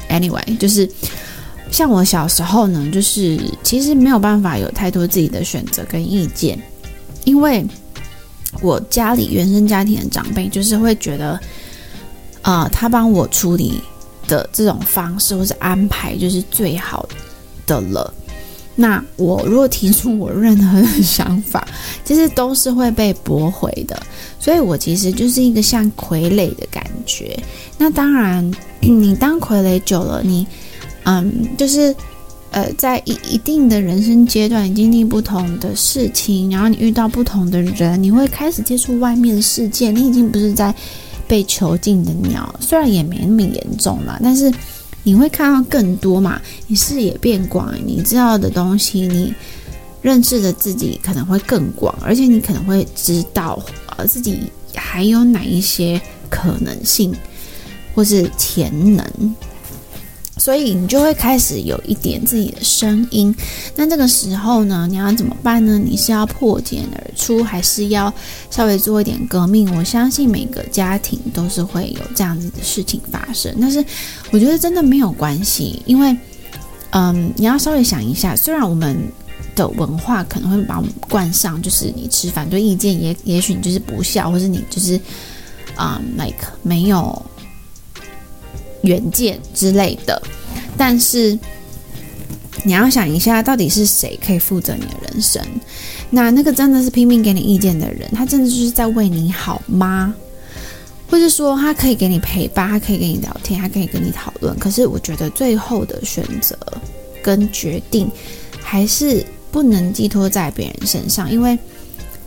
[0.08, 0.88] anyway，就是
[1.70, 6.58] 像我小时候呢，就是其实没有办法有太多自己的选择跟意见，
[7.24, 7.64] 因为
[8.60, 11.32] 我家里原生家庭的长辈就是会觉得，
[12.42, 13.80] 啊、呃，他帮我处理
[14.26, 17.08] 的这种方式或是安排就是最好
[17.66, 18.12] 的了。
[18.74, 21.66] 那我如果提出我任何的想法，
[22.04, 24.00] 其实都是会被驳回的，
[24.38, 27.36] 所以我其实就是一个像傀儡的感觉。
[27.76, 28.48] 那当然，
[28.80, 30.46] 你当傀儡久了，你
[31.08, 31.94] 嗯，就是
[32.50, 40.74] 呃，在一一定的人生阶段，你经历不同的事情，然后你遇到不同的人，你会开始接触外面的世界，你已经不是在
[41.26, 44.52] 被囚禁的鸟，虽然也没那么严重啦，但是。
[45.04, 46.38] 你会看到更多嘛？
[46.66, 49.32] 你视野变广，你知道的东西，你
[50.02, 53.58] 认识的自己可能会更广，而且你可能会知道
[53.96, 54.40] 呃自己
[54.74, 57.14] 还有哪一些可能性
[57.94, 59.34] 或是潜能。
[60.38, 63.34] 所以你就会开始有一点自己的声音。
[63.74, 65.78] 那这个时候呢，你要怎么办呢？
[65.78, 68.12] 你是要破茧而出，还是要
[68.50, 69.74] 稍微做一点革命？
[69.76, 73.54] 我相信每个家庭都是会有这样子的事情发生。
[73.60, 73.84] 但是
[74.30, 76.16] 我觉得真的没有关系，因为，
[76.90, 78.96] 嗯，你要稍微想一下，虽然我们
[79.56, 85.00] 的文化可能会把我们冠上，就是你持反对意见，也也许你就是不孝，或是你就是，
[85.76, 87.20] 嗯，like 没有。
[88.82, 90.20] 远见之类的，
[90.76, 91.38] 但是
[92.64, 95.42] 你要想一下，到底是谁可以负责你的人生？
[96.10, 100.14] 那那个真的是拼命给你意见的人，他真的就是在为你好吗？
[101.10, 104.56] 或者说，他可以给你陪伴，他可以跟你聊天，他可以跟你讨论。
[104.58, 106.56] 可是，我觉得最后的选择
[107.22, 108.10] 跟决定，
[108.62, 111.58] 还是不能寄托在别人身上，因为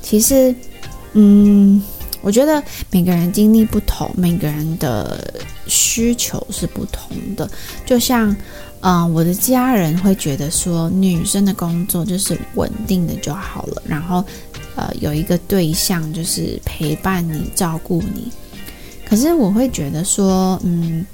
[0.01, 0.53] 其实，
[1.13, 1.81] 嗯。
[2.23, 7.49] 我觉得每个人经历不同，每个人的需求是不同的。
[7.85, 8.35] 就像，
[8.81, 14.23] 嗯、我的家人会觉得说，女生的工作就是稳定的就好了，然后，
[14.75, 18.29] 呃，有一个对象就是陪伴你、照顾你。
[19.07, 21.05] 可是我会觉得说，嗯。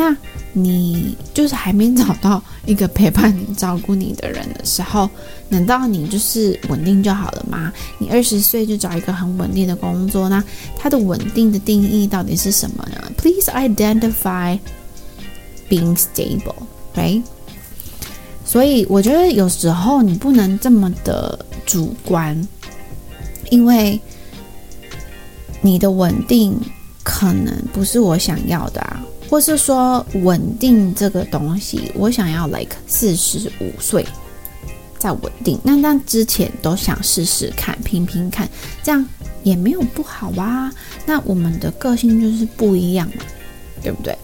[0.00, 0.16] 那
[0.52, 5.10] 你就是还没找到一个陪伴你、照顾你的人的时候，
[5.48, 7.72] 难道你就是稳定就好了吗？
[7.98, 10.42] 你二十岁就找一个很稳定的工作，那
[10.76, 14.56] 它的稳定的定义到底是什么呢？Please identify
[15.68, 16.54] being stable,
[16.94, 17.20] right?
[18.44, 22.40] 所以我觉得有时候你不能这么的主观，
[23.50, 24.00] 因为
[25.60, 26.56] 你的稳定
[27.02, 29.02] 可能不是我想要的啊。
[29.28, 34.04] 或是说稳定这个东西，我想要 like 四十五岁
[34.98, 38.48] 再稳定，那那之前都想试试看，拼拼看，
[38.82, 39.06] 这样
[39.42, 40.72] 也没有不好啊。
[41.04, 43.22] 那我们的个性就是不一样嘛，
[43.82, 44.16] 对不对？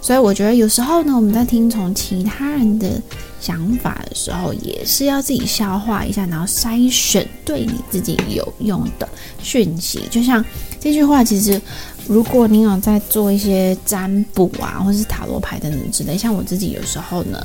[0.00, 3.00] 所以我觉得有时候呢，我们在听从其他人的
[3.40, 9.08] 想法的时候，也是要自己消化一下，然后筛选对你自己有用的
[9.42, 10.02] 讯息。
[10.10, 10.44] 就像
[10.80, 11.60] 这句话，其实。
[12.08, 17.38] 如果你有在做一些占卜啊，或是塔罗牌等等之类，像我自己有时候呢，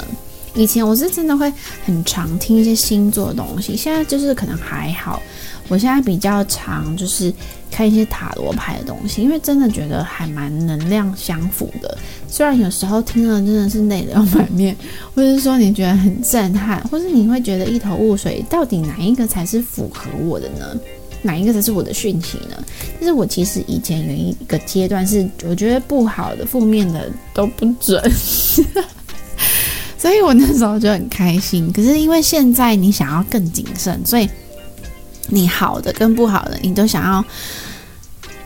[0.55, 1.51] 以前我是真的会
[1.85, 5.21] 很常听一些星座的东西，现在就是可能还好。
[5.69, 7.31] 我现在比较常就是
[7.69, 11.97] 看一些塔罗牌的东西，因为真的觉得还蛮能量相符的。
[12.29, 14.73] 虽然有时候听了真的是泪流满面，
[15.13, 20.65] 或者是说你觉得很震撼，或是你会觉得一头雾水，到底哪一个才是符合我的呢？
[21.27, 22.55] 哪一个才是我的讯息呢？
[22.97, 28.01] 但是我其实以前有一个阶段是，我觉得不好的、负面的都不准，
[29.99, 31.69] 所以我那时候就很开心。
[31.73, 34.27] 可是因为现在你想要更谨慎，所以
[35.27, 37.25] 你好的跟不好的，你都想要，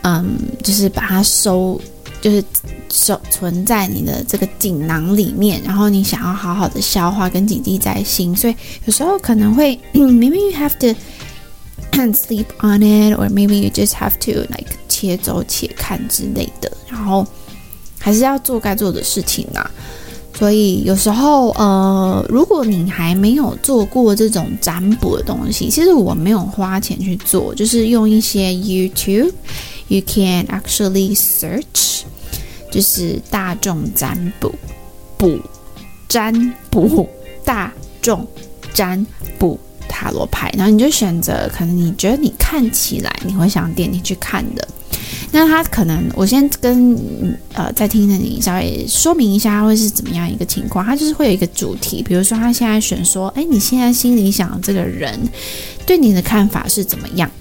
[0.01, 1.79] 嗯，就是把它收，
[2.19, 2.43] 就是
[2.91, 8.35] 收存在你的这个锦囊里面，然后你想要好好的消化跟谨记在心。
[8.35, 10.99] 所以有时候可能会 明明 you have to。
[11.91, 17.27] Can't sleep on it, or maybe you just have to like 且走且看之类的，然后
[17.99, 19.69] 还是要做该做的事情啦。
[20.33, 32.03] 所以有时候，呃，如果你还没有做过这种占卜的东西，其实我没有花钱去做，就是用一些 YouTube，you can actually search，
[32.71, 34.51] 就是大众占卜，
[35.17, 35.37] 卜
[36.07, 36.33] 占
[36.71, 37.07] 卜，
[37.43, 38.25] 大众
[38.73, 39.05] 占
[39.37, 39.59] 卜。
[39.87, 44.67] 塔罗牌，然后你就选择可能你觉得你看起来你会想点进去看的。
[45.33, 46.97] 那他可能，我先跟
[47.53, 50.85] 呃在听的你稍微说明一下，会是怎么样一个情况。
[50.85, 55.17] 他就是会有一个主题，比如说他现在选说，哎，你现在心里想这个人
[55.85, 57.31] 对你的看法是怎么样？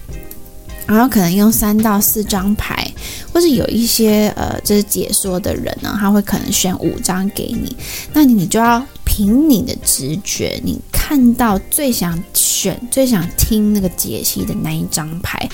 [0.87, 2.89] 然后可能用三到四张牌，
[3.33, 7.75] 或是有一些呃就是解说的人呢，他会可能选五张给你，
[8.13, 8.85] 那你就要
[9.21, 10.81] 凭你的直觉，你。
[10.91, 15.47] 看到最想选、最想听那个解析的那一张牌，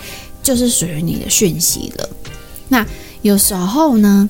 [0.42, 2.08] 就是属于你的讯息了。
[2.68, 2.86] 那
[3.22, 4.28] 有时候呢，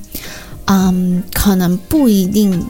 [0.67, 2.65] 嗯，可能不一定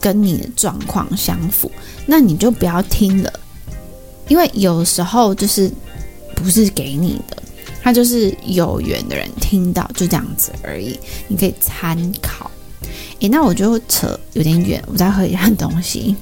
[0.00, 1.70] 跟你的状况相符，
[2.06, 3.32] 那你就不要听了，
[4.28, 5.70] 因为有时候就是
[6.34, 7.42] 不是给你的，
[7.82, 10.96] 他就是有缘的人听到，就这样子而已，
[11.26, 12.48] 你可以参考。
[13.20, 16.14] 诶，那我就扯有点远，我再喝一下东西。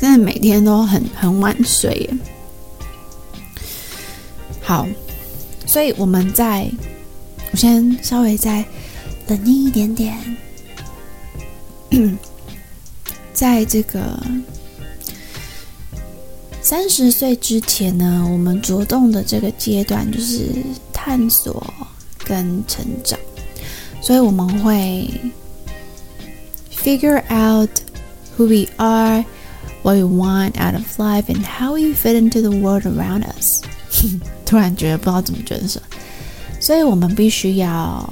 [0.00, 2.10] 真的每天都很很晚睡耶。
[4.60, 4.86] 好，
[5.66, 6.70] 所以我们再，
[7.52, 8.62] 我先稍微再
[9.28, 10.18] 冷静一点点，
[13.32, 14.22] 在这个
[16.64, 20.48] 三十岁之前呢，我们着重的这个阶段就是
[20.94, 21.62] 探索
[22.24, 23.18] 跟成长，
[24.00, 25.10] 所以我们会
[26.74, 27.68] figure out
[28.38, 29.22] who we are,
[29.82, 33.60] what we want out of life, and how we fit into the world around us。
[34.46, 35.82] 突然觉得不知道怎么觉得说，
[36.58, 38.10] 所以我们必须要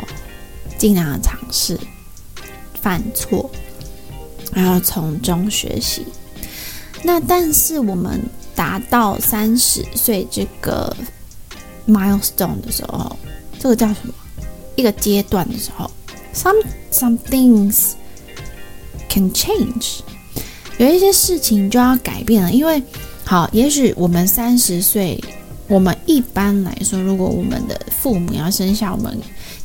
[0.77, 1.79] 尽量的尝试。
[2.83, 3.51] 犯错，
[4.53, 6.05] 然后从中学习。
[7.05, 8.21] 那但是我们
[8.55, 10.95] 达到三十岁这个
[11.87, 13.17] milestone 的时候，
[13.59, 14.15] 这个叫什么？
[14.77, 15.91] 一个阶段的时候
[16.35, 17.93] ，some some things
[19.09, 20.01] can change，
[20.79, 22.53] 有一些事情就要改变了。
[22.53, 22.83] 因为
[23.25, 25.23] 好，也许我们三十岁，
[25.69, 29.19] 我们一般来说，如果我们的父母要生下我们。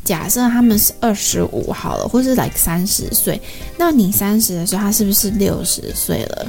[0.04, 3.42] 假设他们是二十五好了，或是 like 三十岁，
[3.78, 6.48] 那你三十的时候，他是不是六十岁了？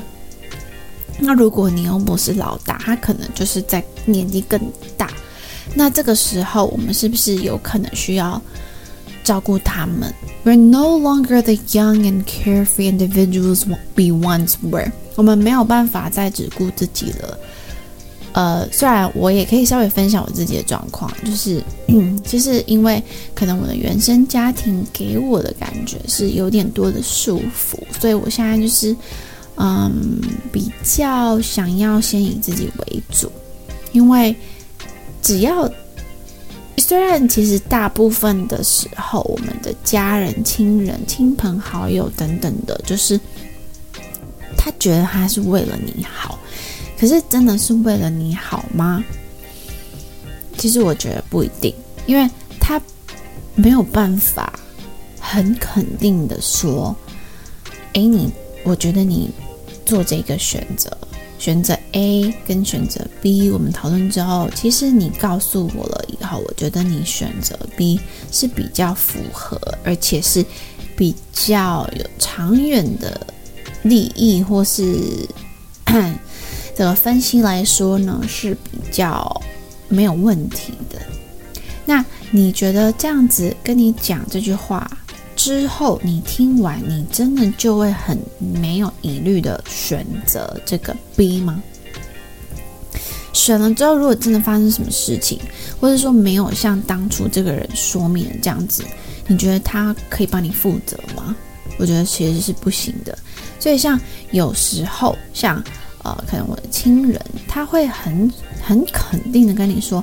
[1.18, 4.60] 那如果你又不是老大，他可能就是在年纪更
[4.96, 5.10] 大。
[5.74, 8.40] 那这个时候，我们是不是有可能需要
[9.22, 10.12] 照顾他们
[10.44, 13.64] ？We're no longer the young and carefree individuals
[13.94, 14.90] we once were。
[15.16, 17.38] 我们没有办法再只顾自己了。
[18.32, 21.60] 呃，虽然我也可以稍微分享我自己的状况，就是，
[22.22, 23.02] 就是因为
[23.34, 28.94] 可能我的原生家庭给我的感觉是有点多的束缚，所以我现在就是，
[29.60, 30.20] 嗯，
[30.52, 33.30] 比较想要先以自己为主，
[33.92, 34.34] 因为
[35.20, 35.68] 只要，
[36.76, 43.18] 虽然其实大部分的时候，我们的家人、亲人、亲朋好友等等的，就是
[44.56, 46.38] 他觉得他是为了你好。
[46.96, 49.02] 可是真的是为了你好吗？
[50.56, 51.74] 其实我觉得不一定，
[52.06, 52.28] 因为
[52.60, 52.80] 他
[53.56, 54.52] 没有办法
[55.20, 56.94] 很肯定的说
[57.94, 58.30] ：“诶，你，
[58.64, 59.30] 我觉得你
[59.88, 60.94] 做这个选择，
[61.38, 67.98] 选择 A 跟选择 B，我们讨论之后，其实你告诉我了以后，我觉得你选择 B
[68.30, 70.44] 是比较符合，而且是
[70.94, 73.26] 比较有长远的
[73.82, 75.26] 利益，或是。”
[76.76, 79.42] 这个分析来说呢，是比较
[79.88, 81.00] 没有问题的。
[81.86, 84.88] 那你觉得这样子跟你讲这句话
[85.38, 91.62] 之后，你听完，你真的就会很没有疑虑的选择这个 B 吗？
[93.32, 95.38] 选了之后，如果真的发生什么事情，
[95.80, 98.82] 或者说没有像当初这个人说明的这样子，
[99.28, 101.36] 你觉得他可以帮你负责吗？
[101.78, 103.16] 我觉得其实是不行的。
[103.60, 103.98] 所以像
[104.32, 105.62] 有时候像。
[106.04, 108.32] 呃，可能我的亲人他会很
[108.62, 110.02] 很肯定的跟你说，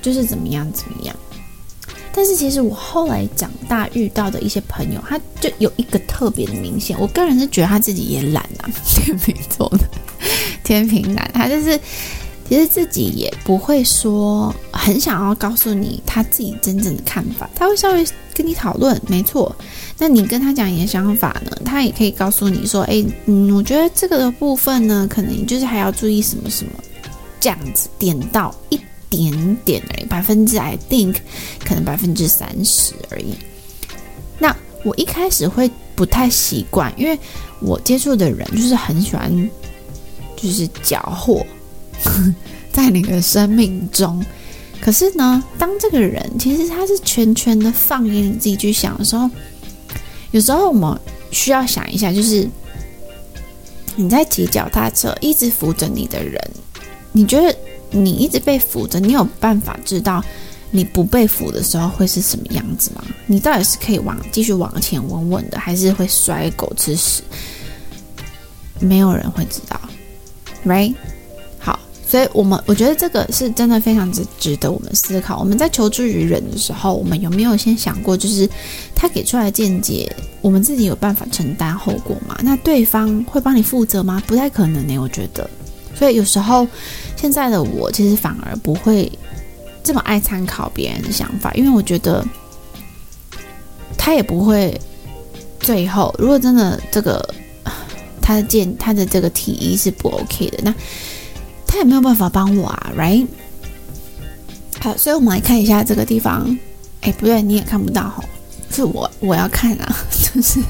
[0.00, 1.14] 就是怎么样怎么样。
[2.16, 6.98] 但是其实我后来长大遇到的一些朋友，他就有一个特别的明显。
[6.98, 9.80] 我个人是觉得他自己也懒啊， 天秤座的
[10.64, 11.78] 天秤男，他就是
[12.48, 19.54] 其实自己也不会说很想要告诉你他自己真正的看法，他会稍微跟你讨论，没错。
[19.98, 26.72] 那你跟他讲你的想法呢，他也可以告诉你说，哎，嗯，我觉得这个的部分呢，可能就是还要注意什么什么，
[27.40, 31.16] 这样子点到一点点而已，百分之 I think
[31.64, 33.34] 可能百分之三十而已。
[34.38, 34.54] 那
[34.84, 37.18] 我一开始会不太习惯，因为
[37.60, 39.50] 我接触的人就是很喜欢，
[40.36, 41.44] 就是搅和
[42.72, 44.24] 在你的生命中。
[44.80, 49.28] 可是呢，当这个人其实他是全权的放给你自己去想的时候。
[50.32, 51.00] 有时候我们
[51.30, 52.46] 需要想一下，就是
[53.94, 56.38] 你在骑脚踏车，一直扶着你的人，
[57.12, 57.56] 你觉得
[57.96, 60.22] 你一直被扶着，你有办法知道
[60.70, 63.02] 你不被扶的时候会是什么样子吗？
[63.26, 67.22] 你到底是可以往继续往前稳稳的，还是会摔狗吃屎？
[68.78, 69.80] 没有人会知道
[70.64, 70.94] ，right？
[72.08, 75.40] 所以，我们我觉得这个是真的非常值值得我们思考。
[75.40, 78.48] 我们在求助于人的时候，我们有没有先想过，就是
[78.94, 82.38] 他给出来的见解，我们自己有办法承担后果吗？
[82.44, 84.22] 那对方会帮你负责吗？
[84.24, 85.50] 不太可能呢，我觉得。
[85.98, 86.64] 所以有时候，
[87.16, 89.10] 现在的我其实反而不会
[89.82, 92.24] 这么爱参考别人的想法，因为我觉得
[93.98, 94.80] 他也不会
[95.58, 97.34] 最后，如果真的这个
[98.22, 100.74] 他的建他的这个提议是不 OK 的，那。
[101.68, 103.26] 他也没有办法帮我啊，right？
[104.80, 106.56] 好，所以我们来看一下这个地方。
[107.00, 108.24] 哎，不对，你也看不到哈，
[108.70, 109.96] 是我我要看啊。
[110.08, 110.60] 就是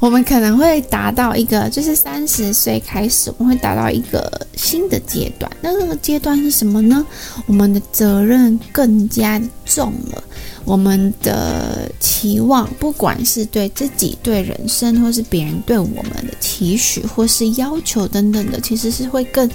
[0.00, 5.50] 我们可能会达到一个，就是三十岁开始，我们会达到一个新的阶段。
[5.60, 7.06] 那这个阶段是什么呢？
[7.46, 10.24] 我们的责任更加重了，
[10.64, 19.48] 我们的期望，不管是对自己、对人生，或是别人对我们的期许，或是要求等等的，其实是会更。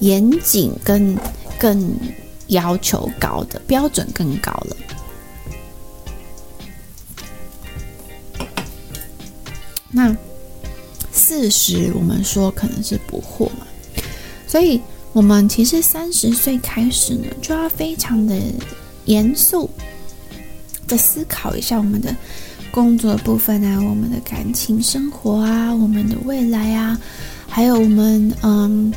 [0.00, 1.14] 严谨跟
[1.58, 1.94] 更
[2.46, 4.74] 要求高的标准更高了。
[9.90, 10.16] 那
[11.12, 13.66] 四十，我们说可能是不惑嘛，
[14.46, 14.80] 所以
[15.12, 18.40] 我们其实三十岁开始呢，就要非常的
[19.06, 19.68] 严肃
[20.86, 22.14] 的思考一下我们的
[22.70, 26.96] 工作部分啊，我们的感情生活啊，我们的未来啊，
[27.48, 28.94] 还有我们嗯，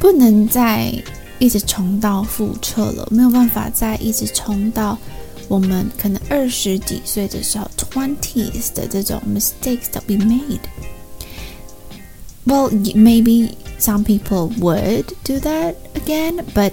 [0.00, 0.90] 不能再
[1.38, 4.98] 一直重蹈覆辙了，没有办法再一直重蹈。
[5.48, 10.60] 我们可能二十几岁的时候，twenties 的这种 mistakes that we made。
[12.46, 16.72] Well, maybe some people would do that again, but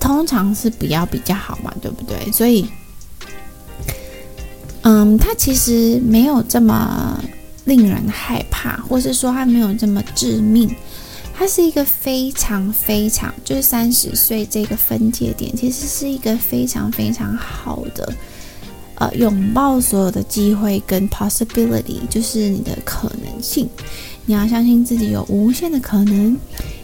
[0.00, 2.32] 通常是比较比较好嘛，对不对？
[2.32, 2.66] 所以，
[4.82, 7.22] 嗯，它其实没有这么
[7.64, 10.74] 令人害怕，或是说它没有这么致命。
[11.42, 18.12] 它是一个非常非常，就是三十岁这个分界点，其实是一个非常非常好的，
[18.94, 23.68] 呃，拥抱所有的机会跟 possibility，就是你的可能性。
[24.24, 26.38] 你要相信自己有无限的可能。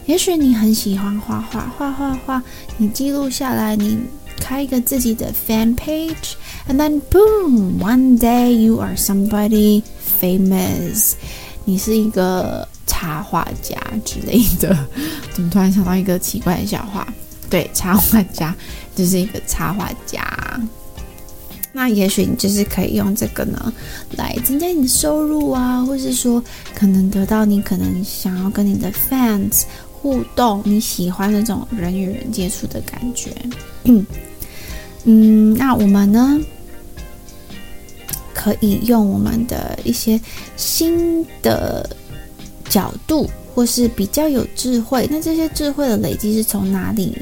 [0.07, 2.43] 也许你很喜欢画画，画画画，
[2.79, 3.97] 你记录下来，你
[4.41, 9.85] 开一个自己的 fan page，and then boom，one day you are somebody
[10.21, 11.13] famous，
[11.65, 12.67] 你是一个。
[12.89, 14.77] 插画家之类的，
[15.33, 17.07] 怎么突然想到一个奇怪的笑话？
[17.49, 18.53] 对，插画家
[18.97, 20.21] 就是一个插画家。
[21.73, 23.73] 那也许你就是可以用这个呢，
[24.17, 26.43] 来增加你的收入啊，或是说
[26.75, 29.63] 可能得到你可能想要跟你的 fans
[29.93, 33.31] 互动，你喜欢那种人与人接触的感觉。
[33.85, 34.05] 嗯
[35.05, 36.41] 嗯，那我们呢，
[38.35, 40.21] 可以用我们的一些
[40.57, 41.89] 新的。
[42.69, 47.17] 角度，或是比较有智慧，那这些智慧的累积是从哪里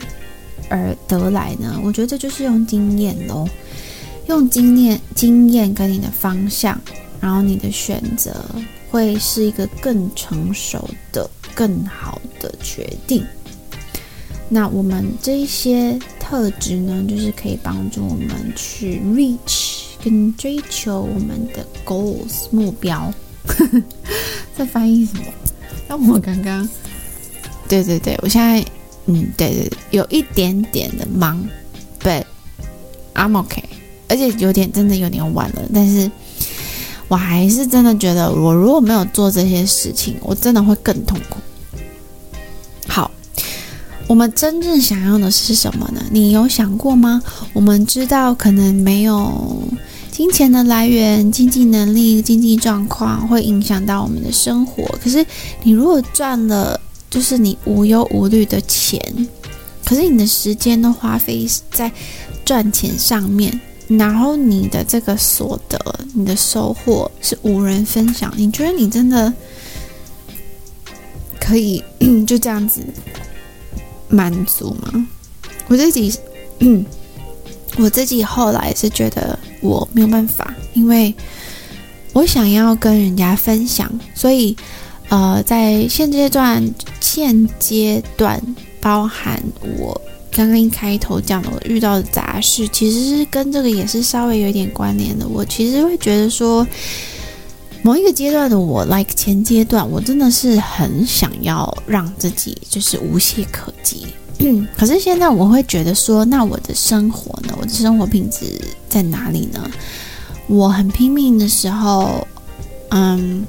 [0.69, 1.81] 而得来呢？
[1.83, 3.49] 我觉得这就是用经验喽，
[4.29, 6.81] 用经验、经验跟你的方向，
[7.21, 8.45] 然后你的选择
[8.91, 13.25] 会是一个更成熟的、更好的决定。
[14.49, 23.13] 那我们这一些特质呢，就是可以帮助我们去 reach 跟追求我们的 goals 目标。
[24.57, 25.25] 在翻译什么？
[25.89, 26.69] 那我刚刚，
[27.69, 28.65] 对对对，我现在，
[29.07, 31.47] 嗯，对对，有一点点的忙
[32.03, 32.25] ，but
[33.15, 33.63] I'm okay，
[34.09, 36.11] 而且有点真的有点晚了，但是
[37.09, 41.39] 我还是真的觉得，我如果没有做这些事情，我真的会更痛苦。
[42.89, 43.11] 好，
[44.09, 46.03] 我们真正想要的是什么呢？
[46.11, 47.23] 你有想过吗？
[47.53, 49.63] 我们知道可能没有。
[50.17, 54.83] 金钱的来源、经济能力、经济状况会影响到我们的生活。
[54.99, 55.23] 可是，
[55.63, 58.99] 你如果赚了，就是你无忧无虑的钱，
[59.85, 61.93] 可是你的时间都花费在
[62.47, 65.79] 赚钱上面，然后你的这个所得、
[66.15, 69.31] 你的收获是无人分享，你觉得你真的
[71.39, 71.85] 可以
[72.27, 72.81] 就这样子
[74.09, 75.07] 满足吗？
[75.69, 76.11] 我自己，
[77.77, 79.39] 我自己后来是觉得。
[79.63, 81.13] 我没有办法，因为
[82.13, 84.55] 我想要跟人家分享，所以
[85.09, 86.63] 呃，在现阶段，
[87.01, 88.41] 现阶段
[88.81, 89.43] 包含
[89.77, 90.01] 我
[90.31, 95.27] 刚刚一开头讲的，我遇到的杂事，其实是跟这个也是稍微有一点关联的。
[95.27, 96.65] 我其实会觉得说，
[97.83, 104.07] 某一个阶段的我，like 前阶段，我真的是很想要让自己就是无懈可击。
[104.77, 107.55] 可是现在我会觉得说，那我的生活呢？
[107.59, 109.71] 我的生活品质在哪里呢？
[110.47, 112.27] 我很拼命的时候，
[112.91, 113.45] 嗯，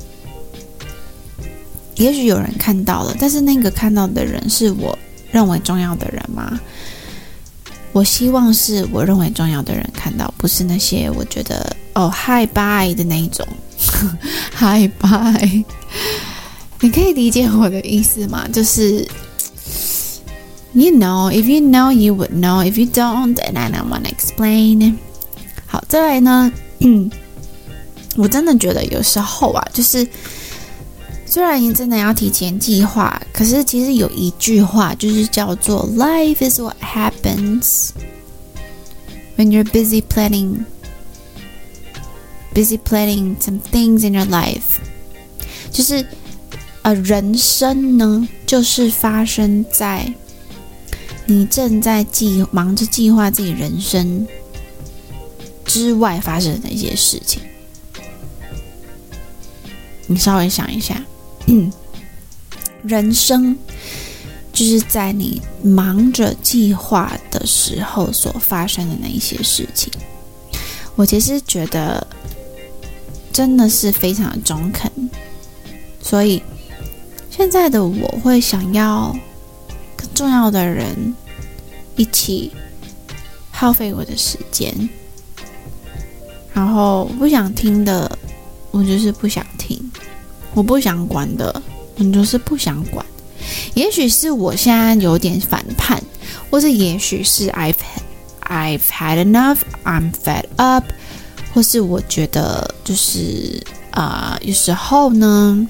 [1.95, 4.97] 也许有人看到了，但是那个看到的人是我
[5.29, 6.59] 认为重要的人吗？
[7.91, 13.45] 我希望是我认为重要的人看到，不是那些我觉得哦嗨拜的那一种
[14.53, 15.63] 嗨拜。
[16.79, 18.47] 你可以理解我的意思吗？
[18.53, 19.07] 就是。
[20.76, 22.60] You know, if you know, you would know.
[22.60, 24.96] If you don't, then I don't want to explain.
[25.66, 27.10] 好，再来呢，嗯，
[28.16, 30.08] 我真的觉得有时候啊，就是
[31.26, 37.90] 虽然你真的要提前计划，可是其实有一句话就是叫做 “Life is what happens
[39.36, 40.64] when you're busy planning,
[42.54, 44.80] busy planning some things in your life。”
[45.70, 46.06] 就是
[46.80, 50.10] 呃，人生呢，就是发生在。
[51.27, 54.25] 你正在计忙着计划自己人生
[55.65, 57.41] 之外发生的一些事情，
[60.07, 61.03] 你稍微想一下，
[61.47, 61.71] 嗯
[62.81, 63.57] 人生，
[64.53, 69.91] 就是在你忙着计划的时候所发生的那一些事情。
[70.95, 72.07] 我其实觉得
[73.33, 74.89] 真的是非常的中肯，
[76.01, 76.41] 所以
[77.29, 79.13] 现在的我会想要
[80.17, 81.13] 重要的人
[81.95, 82.51] 一起
[83.51, 84.73] 耗费我的时间，
[86.51, 88.17] 然后不想听的，
[88.71, 89.77] 我就是不想听；
[90.55, 91.61] 我不想管的，
[91.99, 93.05] 我就是不想管。
[93.75, 96.01] 也许是我现在有点反叛，
[96.49, 97.75] 或者也许是 I've
[98.41, 100.83] I've had enough, I'm fed up，
[101.53, 105.67] 或是我觉得就是啊、有时候呢，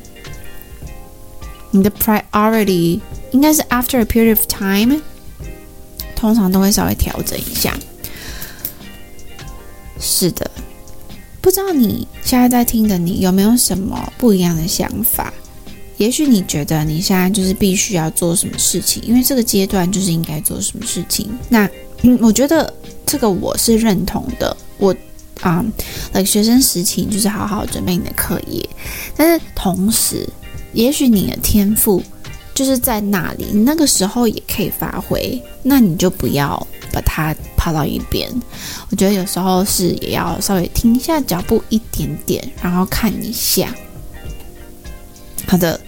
[1.72, 3.02] 你的 priority
[3.38, 5.00] 应该是 after a period of time，
[6.16, 7.78] 通常都会稍微调整一下。
[10.00, 10.50] 是的，
[11.40, 15.32] 不知道你现在在听的你有没有什么不一样的想法？
[15.98, 21.30] 也许你觉得你现在就是必须要做什么事情，因为这个阶段就是应该做什么事情。
[21.48, 21.70] 那，
[22.20, 22.74] 我觉得
[23.06, 24.58] 这个我是认同的。
[24.80, 24.96] 我
[25.42, 25.70] 啊，um,
[26.12, 28.68] like、学生时期就是好好准备你的课业，
[29.16, 30.28] 但是同时，
[30.74, 32.02] 也许你的天赋
[32.58, 35.40] 就是在那里，你那个时候也可以发挥。
[35.62, 38.28] 那你就不要把它抛到一边。
[38.90, 43.72] 我觉得有时候是也要稍微停下脚步一点点，然后看一下。
[45.46, 45.80] 好的，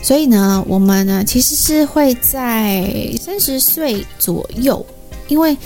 [0.00, 4.86] 所以呢，我们呢其实是会在三十岁左右，
[5.26, 5.56] 因为，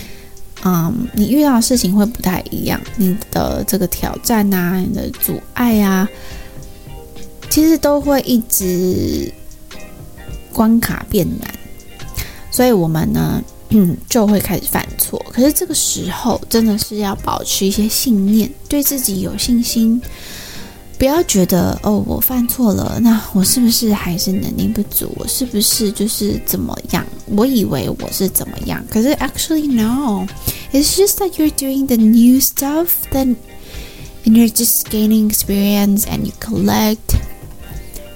[0.65, 6.09] 嗯，你遇到的事情会不太一样，你的这个挑战啊，你的阻碍啊，
[7.51, 9.31] 其实都会一直
[10.54, 11.48] 关卡变难，
[12.52, 15.24] 所以我们呢，嗯，就会开始犯错。
[15.32, 20.02] 可是这个时候真的是要保持一些信念，对自己有信心。
[20.98, 25.12] 不要觉得哦，我犯错了，那我是不是还是能力不足？
[25.18, 27.06] 我是不是就是怎么样？
[27.28, 30.26] 我以为我是怎么样，可是 actually no,
[30.74, 33.36] it's just that you're doing the new stuff, then
[34.26, 36.98] and you're just gaining experience and you collect,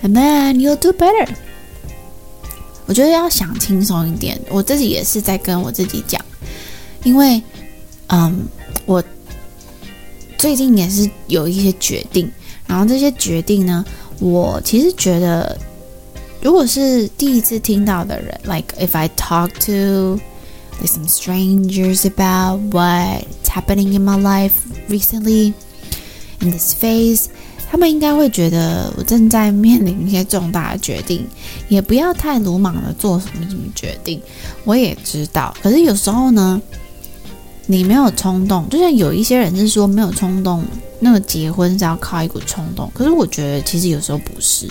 [0.02, 1.28] and then you'll do better.
[2.87, 6.21] 我觉得要想轻松一点，我自己也是在跟我自己讲，
[7.05, 7.43] 因为
[8.07, 8.47] 嗯，
[8.85, 9.03] 我
[10.39, 12.31] 最近也是有一些决定。
[12.67, 13.85] 然后这些决定呢，
[14.19, 15.57] 我其实觉得，
[16.43, 20.21] 如果是第一次听到的人，like if I talk to
[20.81, 24.53] like some strangers about what's happening in my life
[24.89, 25.53] recently
[26.41, 27.27] in this phase，
[27.71, 31.27] 他们应该会觉得我正在面临一些重大的决定，
[31.69, 34.21] 也不要太鲁莽的做什么什么决定。
[34.65, 36.61] 我也知道，可是有时候呢，
[37.67, 40.65] 你没有冲动，就像有一些人是说没有冲动。
[40.99, 44.67] 那个结婚是要靠一股冲动，可是我觉得其实有时候不是。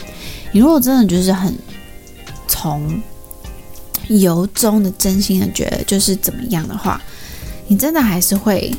[0.51, 1.55] 你如果真的就是很
[2.47, 2.99] 从
[4.07, 6.99] 由衷的、真心的觉得就是怎么样的话，
[7.67, 8.73] 你真的还是会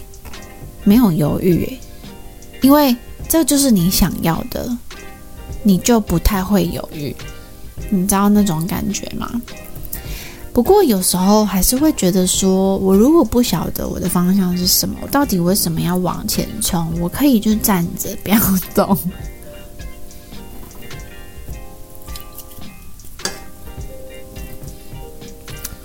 [0.83, 1.79] 没有犹豫，
[2.63, 2.95] 因为
[3.37, 4.75] 这就是你想要的，
[5.63, 7.15] 你就不太会犹豫。
[7.91, 9.31] 你知道那种感觉吗？
[10.55, 16.99] 不过有时候还是会觉得说，我如果不晓得我的方向是什么，我到底为什么要往前冲？
[16.99, 18.41] 我可以就站着不要
[18.75, 18.99] 动。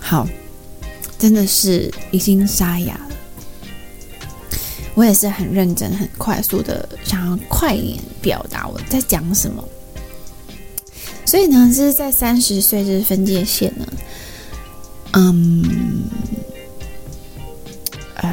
[0.00, 0.26] 好，
[1.18, 3.11] 真的是已经沙哑了。
[4.94, 9.62] 我也是很认真、很快速的想要快一点表达我在讲什么。
[11.24, 13.86] 所以呢，这是在三十岁这是分界线呢。
[15.12, 16.04] 嗯，
[18.16, 18.30] 呃，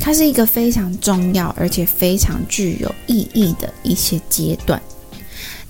[0.00, 4.80] 它是一个非常重要而且非常具有意义的一些阶段。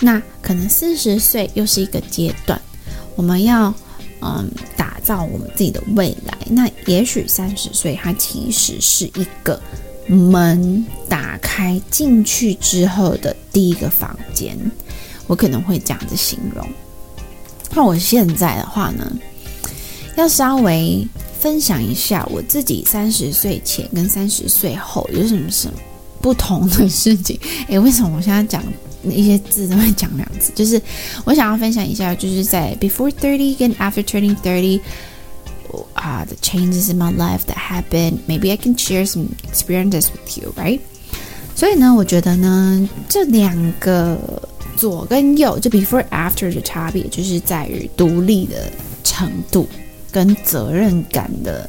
[0.00, 2.60] 那可能四十岁又是一个阶段，
[3.16, 3.72] 我们要
[4.20, 6.36] 嗯打造我们自己的未来。
[6.50, 9.60] 那也许三十岁，它其实是一个
[10.06, 14.56] 门打开进去之后的第一个房间，
[15.26, 16.66] 我可能会这样子形容。
[17.74, 19.10] 那我现在的话呢？
[20.16, 21.04] 要稍微
[21.40, 25.74] 分享一下我自己三十岁前跟三十岁后有什么什么
[26.20, 27.36] 不同的事情。
[27.66, 28.62] 诶，为什么我现在讲
[29.02, 30.52] 一些字都会讲两次？
[30.54, 30.80] 就是
[31.24, 34.80] 我想要分享一下，就是在 before thirty 跟 after turning thirty
[35.94, 38.18] 啊，the changes in my life that happen.
[38.26, 40.80] Maybe I can share some experiences with you, right?
[41.54, 44.18] 所以呢，我觉得呢，这两个
[44.76, 48.70] 左跟右，就 before after 的差别，就是在于独立的
[49.02, 49.68] 程度。
[50.12, 51.68] 跟责任感的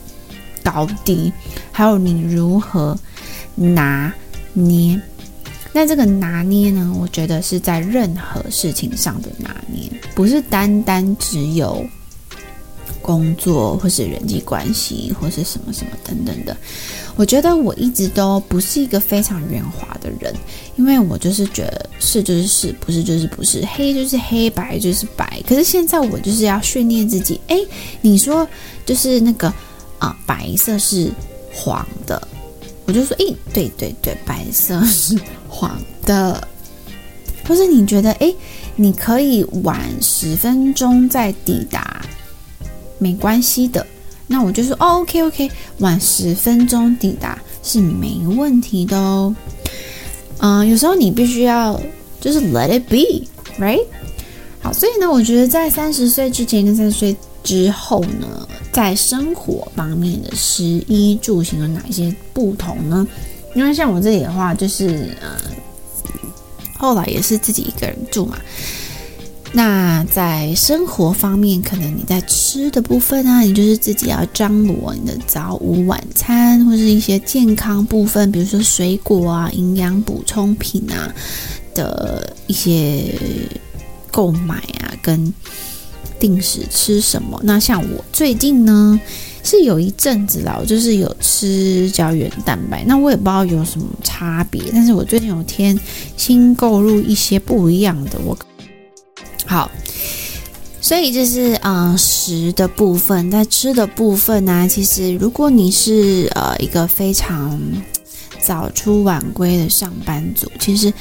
[0.64, 1.34] 高低，
[1.72, 2.96] 还有你如何
[3.56, 4.14] 拿
[4.54, 5.02] 捏
[5.74, 11.84] 那这个拿捏呢，我觉得是在任何事情上的拿捏，不是单单只有
[13.06, 16.58] 工作或是人际关系或是什么什么等等的。
[17.16, 20.34] 我觉得我一直都不是一个非常圆滑的人，
[20.76, 25.40] 因为我就是觉得是就是是，不是就是不是，黑就是黑，白就是白。
[25.48, 27.64] 可是现在我就是要训练自己，诶，
[28.02, 28.48] 你说
[28.88, 29.54] 就是那个
[30.00, 31.12] 啊、白色是
[31.54, 32.28] 黄的，
[32.86, 35.16] 我就说，诶，对对对，白色是
[35.48, 36.48] 黄的。
[37.48, 38.36] 或是你觉得，诶，
[38.76, 42.04] 你可以晚十分钟再抵达，
[42.98, 43.86] 没关系的。
[44.28, 49.36] 那我就说，哦，OK OK，晚十分钟抵达是没问题的哦。
[50.40, 51.80] 嗯、有时候你必须要
[52.20, 53.86] 就是 let it be，right？
[54.62, 63.08] 好，所以呢，我觉得在三十岁之前跟三十岁之后呢，在生活方面的食衣住行有哪一些不同呢？
[63.54, 65.40] 因为像我这里的话，就是呃，
[66.78, 68.38] 后来也是自己一个人住嘛。
[69.58, 81.08] 那在生活方面，可能你在吃的部分啊，你就是自己要张罗你的早午晚餐，或是一些健康部分，比如说水果啊、营养补充品啊
[81.74, 83.18] 的一些
[84.12, 85.34] 购买啊，跟
[86.20, 87.40] 定时吃什么。
[87.42, 89.00] 那像我最近呢，
[89.42, 95.80] 是有一阵子啦，我就是有吃胶原蛋白，那我也不知道有什么差别，但是我最近有天
[96.18, 98.38] 新购入一些不一样的，我。
[99.46, 99.70] 好，
[100.82, 107.60] 所以就是嗯、食的部分，在吃的部分呢、其实如果你是呃一个非常
[108.42, 110.92] 早出晚归的上班族，其实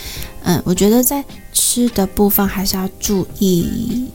[0.42, 4.06] 嗯，我觉得在吃的部分还是要注意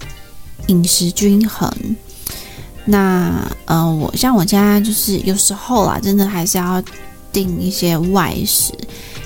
[0.67, 1.71] 饮食均衡。
[2.86, 6.82] 那、呃，我像我家就是有时候啦，真的还是要
[7.32, 8.73] 订一些外食。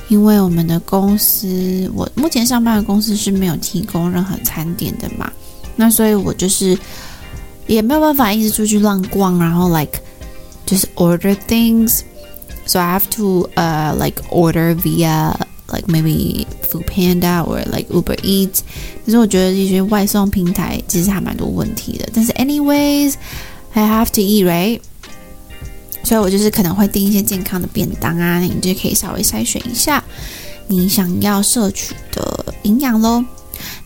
[0.09, 5.31] 因为我们的公司，我目前上班的公司是没有提供任何餐点的嘛，
[5.77, 6.79] 那所以我就是
[7.67, 10.01] 也没有办法一直出去乱逛，然后 like
[10.65, 15.35] 就是 order things，so I have to uh like order via
[15.71, 18.61] like maybe Food Panda or like Uber Eats。
[19.05, 23.15] 可是我觉得这些外送平台其实还蛮多问题的，但是 anyways
[23.75, 24.81] I have to eat right。
[26.04, 30.04] 所以我就是可能会订一些健康的便当啊，你就可以稍微筛选一下
[30.68, 33.24] 你想要摄取的营养喽。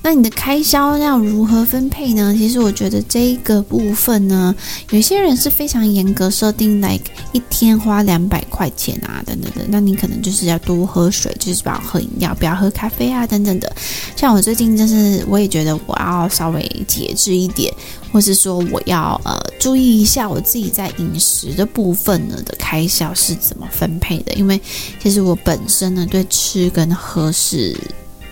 [0.01, 2.33] 那你的开销要如何分配呢？
[2.37, 4.55] 其实我觉得这一个部分呢，
[4.91, 9.65] 有些人是非常严格设定，like 一天花两百块钱啊，等等的。
[9.67, 13.75] 那你可能就是要多喝水，就是不要喝饮料，不要喝咖啡啊，等等的。
[14.15, 17.73] 像我最近就是，我也觉得我要稍微节制一点，
[18.11, 24.33] 或是说我要呃注意一下我自己在饮食的部分呢的开销是怎么分配的。
[24.35, 24.59] 因为
[25.01, 27.75] 其实我本身呢对吃跟喝是。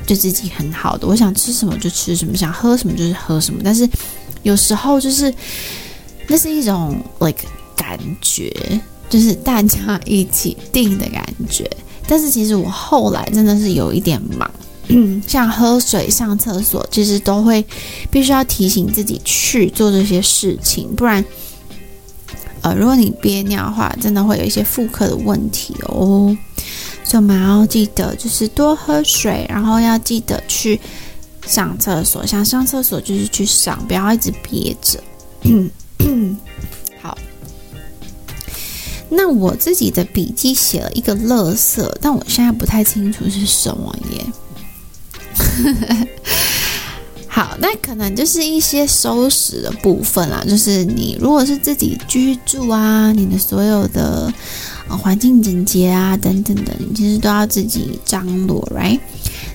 [0.05, 3.61] 对自己很好的，我想吃什么就吃什么，想喝什么就是喝什么。
[3.63, 3.87] 但是
[4.43, 5.33] 有时候就是
[6.27, 7.43] 那是一种 like
[7.75, 8.51] 感觉，
[9.09, 11.69] 就是大家一起定的感觉。
[12.07, 14.49] 但是其实我后来真的是有一点忙，
[15.27, 17.65] 像喝水、上厕所，其实都会
[18.11, 21.25] 必须要提醒自己去做这些事情，不然
[22.61, 26.35] 呃，如果你憋尿的话，真的会有一些妇科的问题哦。
[27.07, 30.81] 所以我们要记得，就是多喝水，然后要记得去
[31.45, 32.25] 上厕所。
[32.25, 34.99] 想上厕所就是去上，不要一直憋着。
[36.99, 37.15] 好，
[39.07, 44.25] 那我自己的笔记写了一个乐色，但我现在不太清楚是什么耶。
[47.29, 54.33] 好，那可能就是一些收拾的部分啦，就是你如果是自己居住啊，你的所有的。
[54.87, 58.99] 环境整洁啊，等等的，你其实都要自己张罗，right？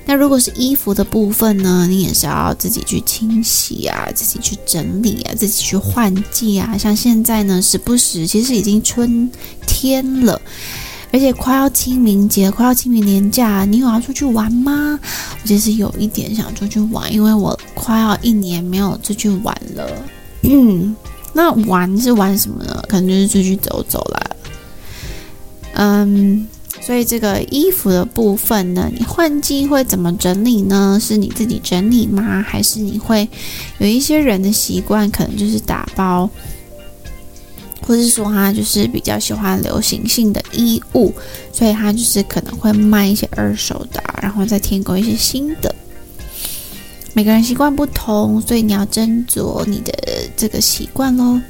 [0.06, 6.76] 那如果是衣服的部分呢，你也是要自己去清洗啊，自己去整理啊，自己去换季啊。
[6.76, 9.30] 像现在呢，时不时其实已经春
[9.66, 10.40] 天了，
[11.12, 14.98] 而且快要清明节，快要清明年假，你有要出去玩吗？
[15.42, 19.86] 我其实有一点想出去玩，因为我快要一年没有出去玩了。
[20.42, 20.96] 嗯，
[21.32, 22.82] 那玩是玩什么呢？
[22.88, 24.20] 可能就是出去走走啦。
[25.82, 26.46] 嗯，
[26.82, 30.98] 所以这个衣服的部分呢，你换季会怎么整理呢？
[31.00, 32.44] 是你自己整理吗？
[32.46, 33.26] 还是你会
[33.78, 36.28] 有一些人的习惯，可能就是打包，
[37.80, 41.14] 或是说他就是比较喜欢流行性的衣物，
[41.50, 45.74] 所以他就是可能会卖一些二手的，然后再添购一些新的。
[47.12, 49.92] 每个人习惯不同，所以你要斟酌你的
[50.36, 51.40] 这个习惯喽。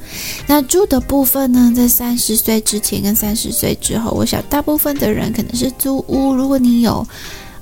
[0.47, 6.33] 那住的部分呢，在三十岁之前跟三十岁之后，我想大部分的人可能是租屋。
[6.33, 7.05] 如果你有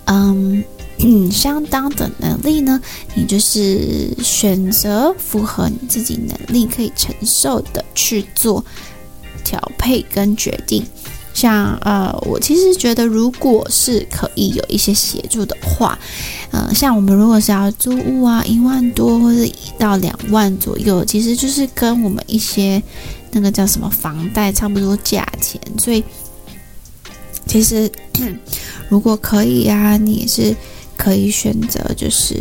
[0.05, 0.63] 嗯。
[1.01, 2.77] 嗯， 相当的能力呢，
[3.15, 8.61] 你就是选择符合你自己能力可以承受的去做
[9.45, 10.85] 调配跟决定。
[11.39, 15.97] 像呃，我其实觉得，如果是可以有一些协助的话，
[16.51, 22.83] 呃，像我们如果是要租屋啊，一万多或者一到两万左右，其实就是跟我们一些
[23.31, 25.61] 那个叫什么房贷差不多价钱。
[25.77, 26.03] 所以，
[27.45, 27.89] 其实
[28.89, 30.55] 如果可以、啊，你也是。
[31.01, 32.35] 可以选择就是，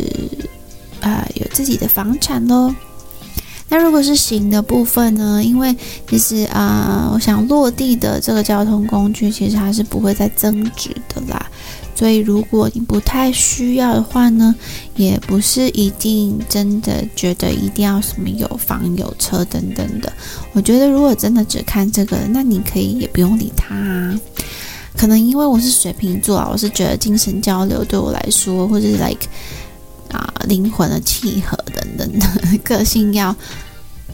[0.99, 2.75] 呃，有自己的房产喽。
[3.69, 5.43] 那如果是行的部分呢？
[5.43, 5.75] 因为
[6.09, 11.45] 其实啊、我想落地的这个交通工具其实它是不会再增值的啦。
[11.95, 14.55] 所以如果你不太需要的话呢，
[14.95, 20.11] 也不是一定真的觉得一定要什么有房有车等等的。
[20.53, 24.19] 我觉得如果真的只看这个，那你可以也不用理他啊。
[24.95, 29.27] 可能因为我是水瓶座啊，我是觉得精神交流对我来说，或者是 like
[30.11, 33.35] 啊灵魂的契合等等的，个性要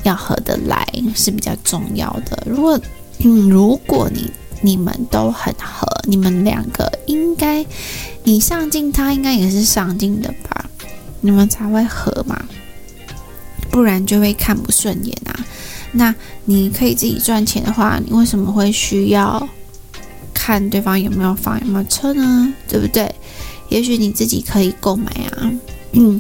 [0.03, 2.43] 要合得来是比较重要的。
[2.45, 2.79] 如果
[3.19, 4.31] 嗯，如果你
[4.61, 7.65] 你们都很合，你们两个应该
[8.23, 10.69] 你上进，他应该也是上进的吧，
[11.21, 12.43] 你们才会合嘛，
[13.69, 15.39] 不然就会看不顺眼啊。
[15.91, 16.13] 那
[16.45, 19.47] 你可以自己赚钱的话，你为什么会需要？
[20.33, 22.53] 看对方有没有房，有没有车呢？
[22.67, 23.09] 对不对？
[23.69, 25.51] 也许你自己可以购买啊。
[25.95, 26.19] 嗯，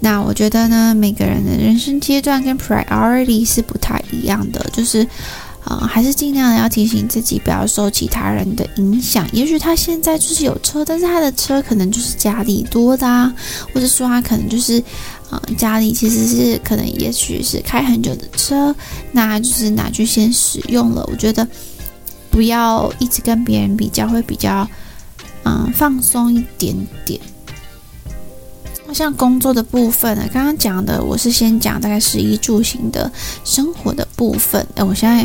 [0.00, 5.02] 那我觉得呢，每个人的人生阶段跟 priority 是不太一样的，就是，
[5.64, 9.26] 啊、呃，还是尽量的要提醒自己，不要受其他人的影响。
[9.32, 13.32] 也许他现在就是有车，但是他的车可能就是家里多的啊，
[13.72, 14.82] 或者说他可能就是，
[15.30, 18.74] 啊、家里其实是可能也许是开很久的车，
[19.12, 21.06] 那就是拿去先使用了。
[21.10, 21.46] 我觉得。
[22.32, 24.64] 不要一直跟别人比较，会比较
[25.42, 26.72] 嗯放松一点
[27.04, 27.20] 点。
[28.92, 33.10] 像工作的部分呢，刚刚讲的我是先讲大概食衣住行的
[33.44, 34.66] 生活的部分。
[34.74, 35.22] 哎，我现在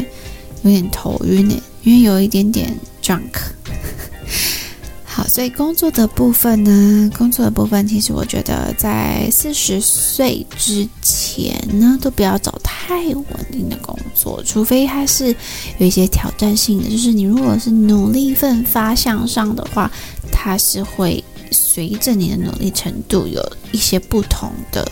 [0.63, 3.31] 有点头晕呢，因为有一点点 drunk。
[5.07, 15.33] 好，所以工作的部分呢，工作的部分，其实我觉得在四十岁之前呢，都不要找太稳定的工作，除非它是
[15.77, 19.89] 有一些挑战性的，就是你如果是努力奋发向上的话，
[20.33, 21.23] 它是会
[21.55, 23.41] 随着你的努力程度有
[23.71, 24.85] 一些不同的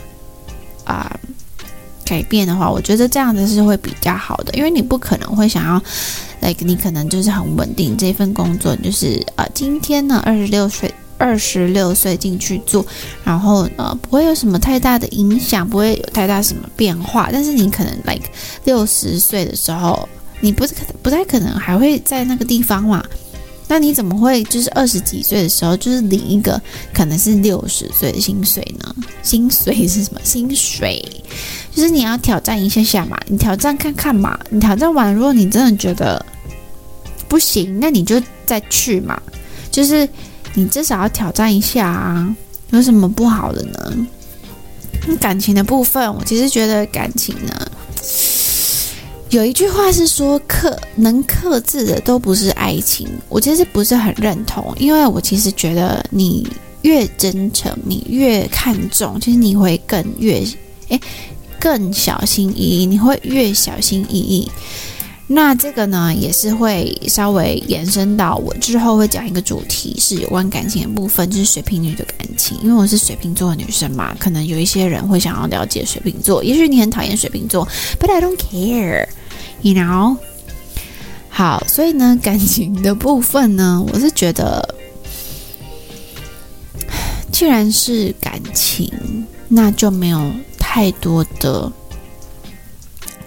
[0.86, 1.20] 啊。
[2.05, 5.82] 改变的话，我觉得这样子是会比较好的，因为你不可能会想要
[6.41, 12.86] ，like 你可能就是很稳定这份工作，就是呃今天呢二十六岁二十六岁进去做，
[13.24, 18.30] 然后呢不会有什么太大的影响，不会有太大什么变化，但是你可能 like
[18.66, 20.07] 六十岁的时候，
[20.41, 23.01] 你不是不太可能还会在那个地方嘛？
[23.74, 26.61] 那你怎么会就是二十几岁的时候就是领一个
[26.93, 28.95] 可能是六十岁的薪水呢？
[29.24, 30.21] 薪水是什么？
[30.24, 31.03] 薪水
[31.74, 34.39] 就是你要挑战一下下嘛，你挑战看看嘛。
[34.51, 36.24] 你挑战完，如果你真的觉得
[37.28, 39.19] 不行，那你就再去嘛。
[39.71, 40.07] 就是
[40.53, 42.36] 你至少要挑战一下啊，
[42.69, 44.07] 有什么不好的呢？
[45.19, 47.71] 感情的部分，我其实觉得感情呢。
[49.34, 53.09] 有一句话是说，克能克制的都不是爱情。
[53.29, 56.47] 我其实不是很认同，因为我其实觉得你
[56.84, 60.45] 越真诚，你越看重，其实你会更越
[60.89, 61.01] 诶
[61.59, 64.51] 更小心翼翼，你会越小心翼翼。
[65.25, 72.55] 那这个呢，也是会稍微延伸到我之后会讲一个主题，是有关感情的部分，就是水瓶女的感情。
[72.61, 77.67] 因为我是水瓶座的女生嘛，可能有一些人会想要了解水瓶座，也许你很讨厌水瓶座
[77.99, 79.07] ，but I don't care。
[79.64, 80.18] You know，
[81.30, 84.76] 好，所以呢，感情的部分呢，我是觉得，
[87.32, 88.91] 既然是感情，
[89.47, 91.72] 那就没有太多的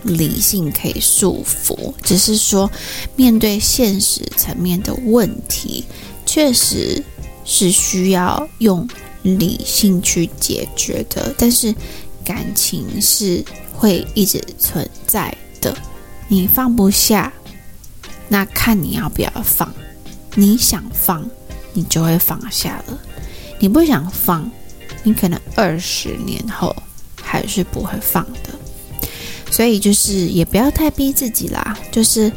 [0.03, 2.71] 理性可以束缚，只是说
[3.17, 5.87] 面对现实层面的问题，
[6.27, 7.03] 确实
[7.47, 8.87] 是需要用
[9.23, 11.75] 理性去解决的，但是
[12.23, 15.75] 感情是会一直存在的。
[16.29, 17.33] 你放不下，
[18.29, 19.73] 那看你要不要放。
[20.35, 21.25] 你想放，
[21.73, 22.99] 你就会放下了；
[23.59, 24.51] 你不想放，
[25.03, 26.75] 你可能二十年后
[27.23, 28.51] 还是不会放的。
[29.51, 32.31] 所以就是也不要太逼自己啦，就是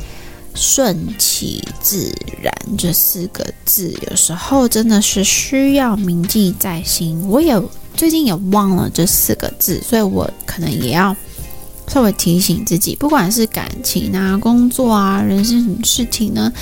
[0.54, 7.20] 顺其自然这四个字，有时候真的是需要铭记在心。
[7.28, 7.60] 我也
[7.96, 11.16] 最近也忘了这四个字，所以我可能也要。
[11.90, 16.54] 稍微提醒自己，不管是感情啊、工作啊、人生什么事情呢，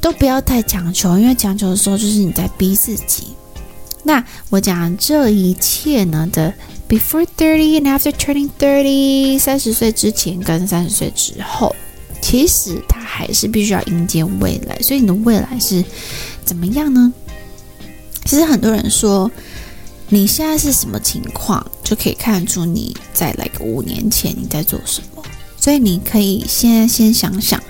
[0.00, 3.28] 都不要太强求，因为强求的时候就是你在逼自己。
[4.02, 6.52] 那我讲这一切呢的
[6.88, 11.76] before thirty and after turning thirty，三十岁之前跟三十岁之后，
[12.20, 14.76] 其实他还是必须要迎接未来。
[14.80, 15.84] 所以你的未来是
[16.44, 17.12] 怎么样呢？
[18.24, 19.30] 其实很多人说，
[20.08, 25.22] 你现在是什么情况，就可以看出你在来个五年前你在做什么。
[25.58, 27.62] 所以你可以先先想想。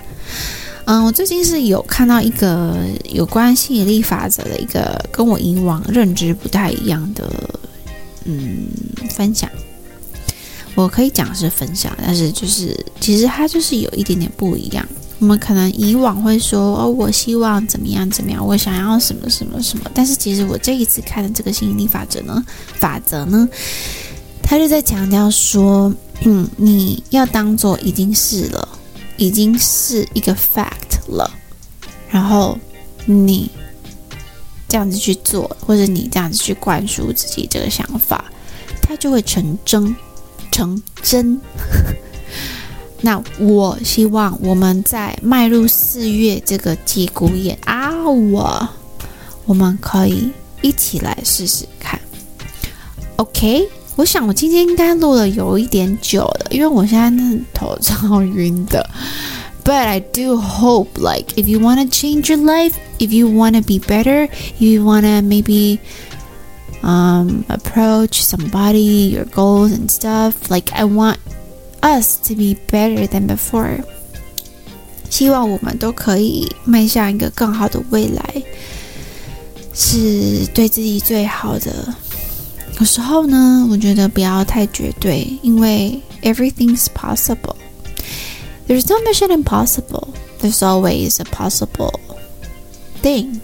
[0.85, 2.77] 嗯，我最近是有看到一个
[3.11, 7.29] 有关吸引力法则的一个跟我以往认知不太一样的
[8.25, 8.69] 嗯
[9.11, 9.51] 分享。
[10.77, 14.87] 我可以讲是分享，但是就是其实它就是有一点点不一样。
[15.19, 19.91] 我们可能以往会说哦，我希望怎么样怎么样，我想要什么什么什么。
[19.95, 22.45] 但是其实我这一次看的这个吸引力法则呢，
[22.75, 23.49] 法则呢，
[24.53, 25.91] 他就在强调说，
[26.27, 28.69] 嗯，你要当做已经是了。
[29.17, 31.31] 已经是一个 fact 了，
[32.11, 32.59] 然后
[33.07, 33.51] 你
[34.69, 38.27] 这样子去做，或者你这样子去灌输自己这个想法，
[38.83, 39.97] 它就会成真，
[40.51, 41.41] 成真。
[43.01, 48.69] 那我希望我们在迈入四月这个节骨眼啊，我
[49.47, 50.31] 我们可以
[50.61, 51.99] 一起来试试看
[53.17, 53.67] ，OK。
[53.96, 58.88] 我想我今天应该录了有一点久了，因为我现在那头超晕的。
[59.64, 63.62] But I do hope, like, if you want to change your life, if you want to
[63.62, 65.80] be better, if you want to maybe
[66.84, 71.18] um approach somebody, your goals and stuff, like I want
[71.82, 73.84] us to be better than before.
[75.10, 78.44] 希望我们都可以迈向一个更好的未来，
[79.74, 81.94] 是对自己最好的。
[82.80, 87.56] 有时候呢，我觉得不要太绝对，因为 everything's possible.
[88.68, 90.10] There's no mission impossible.
[90.42, 92.00] There's always a possible
[93.02, 93.40] thing.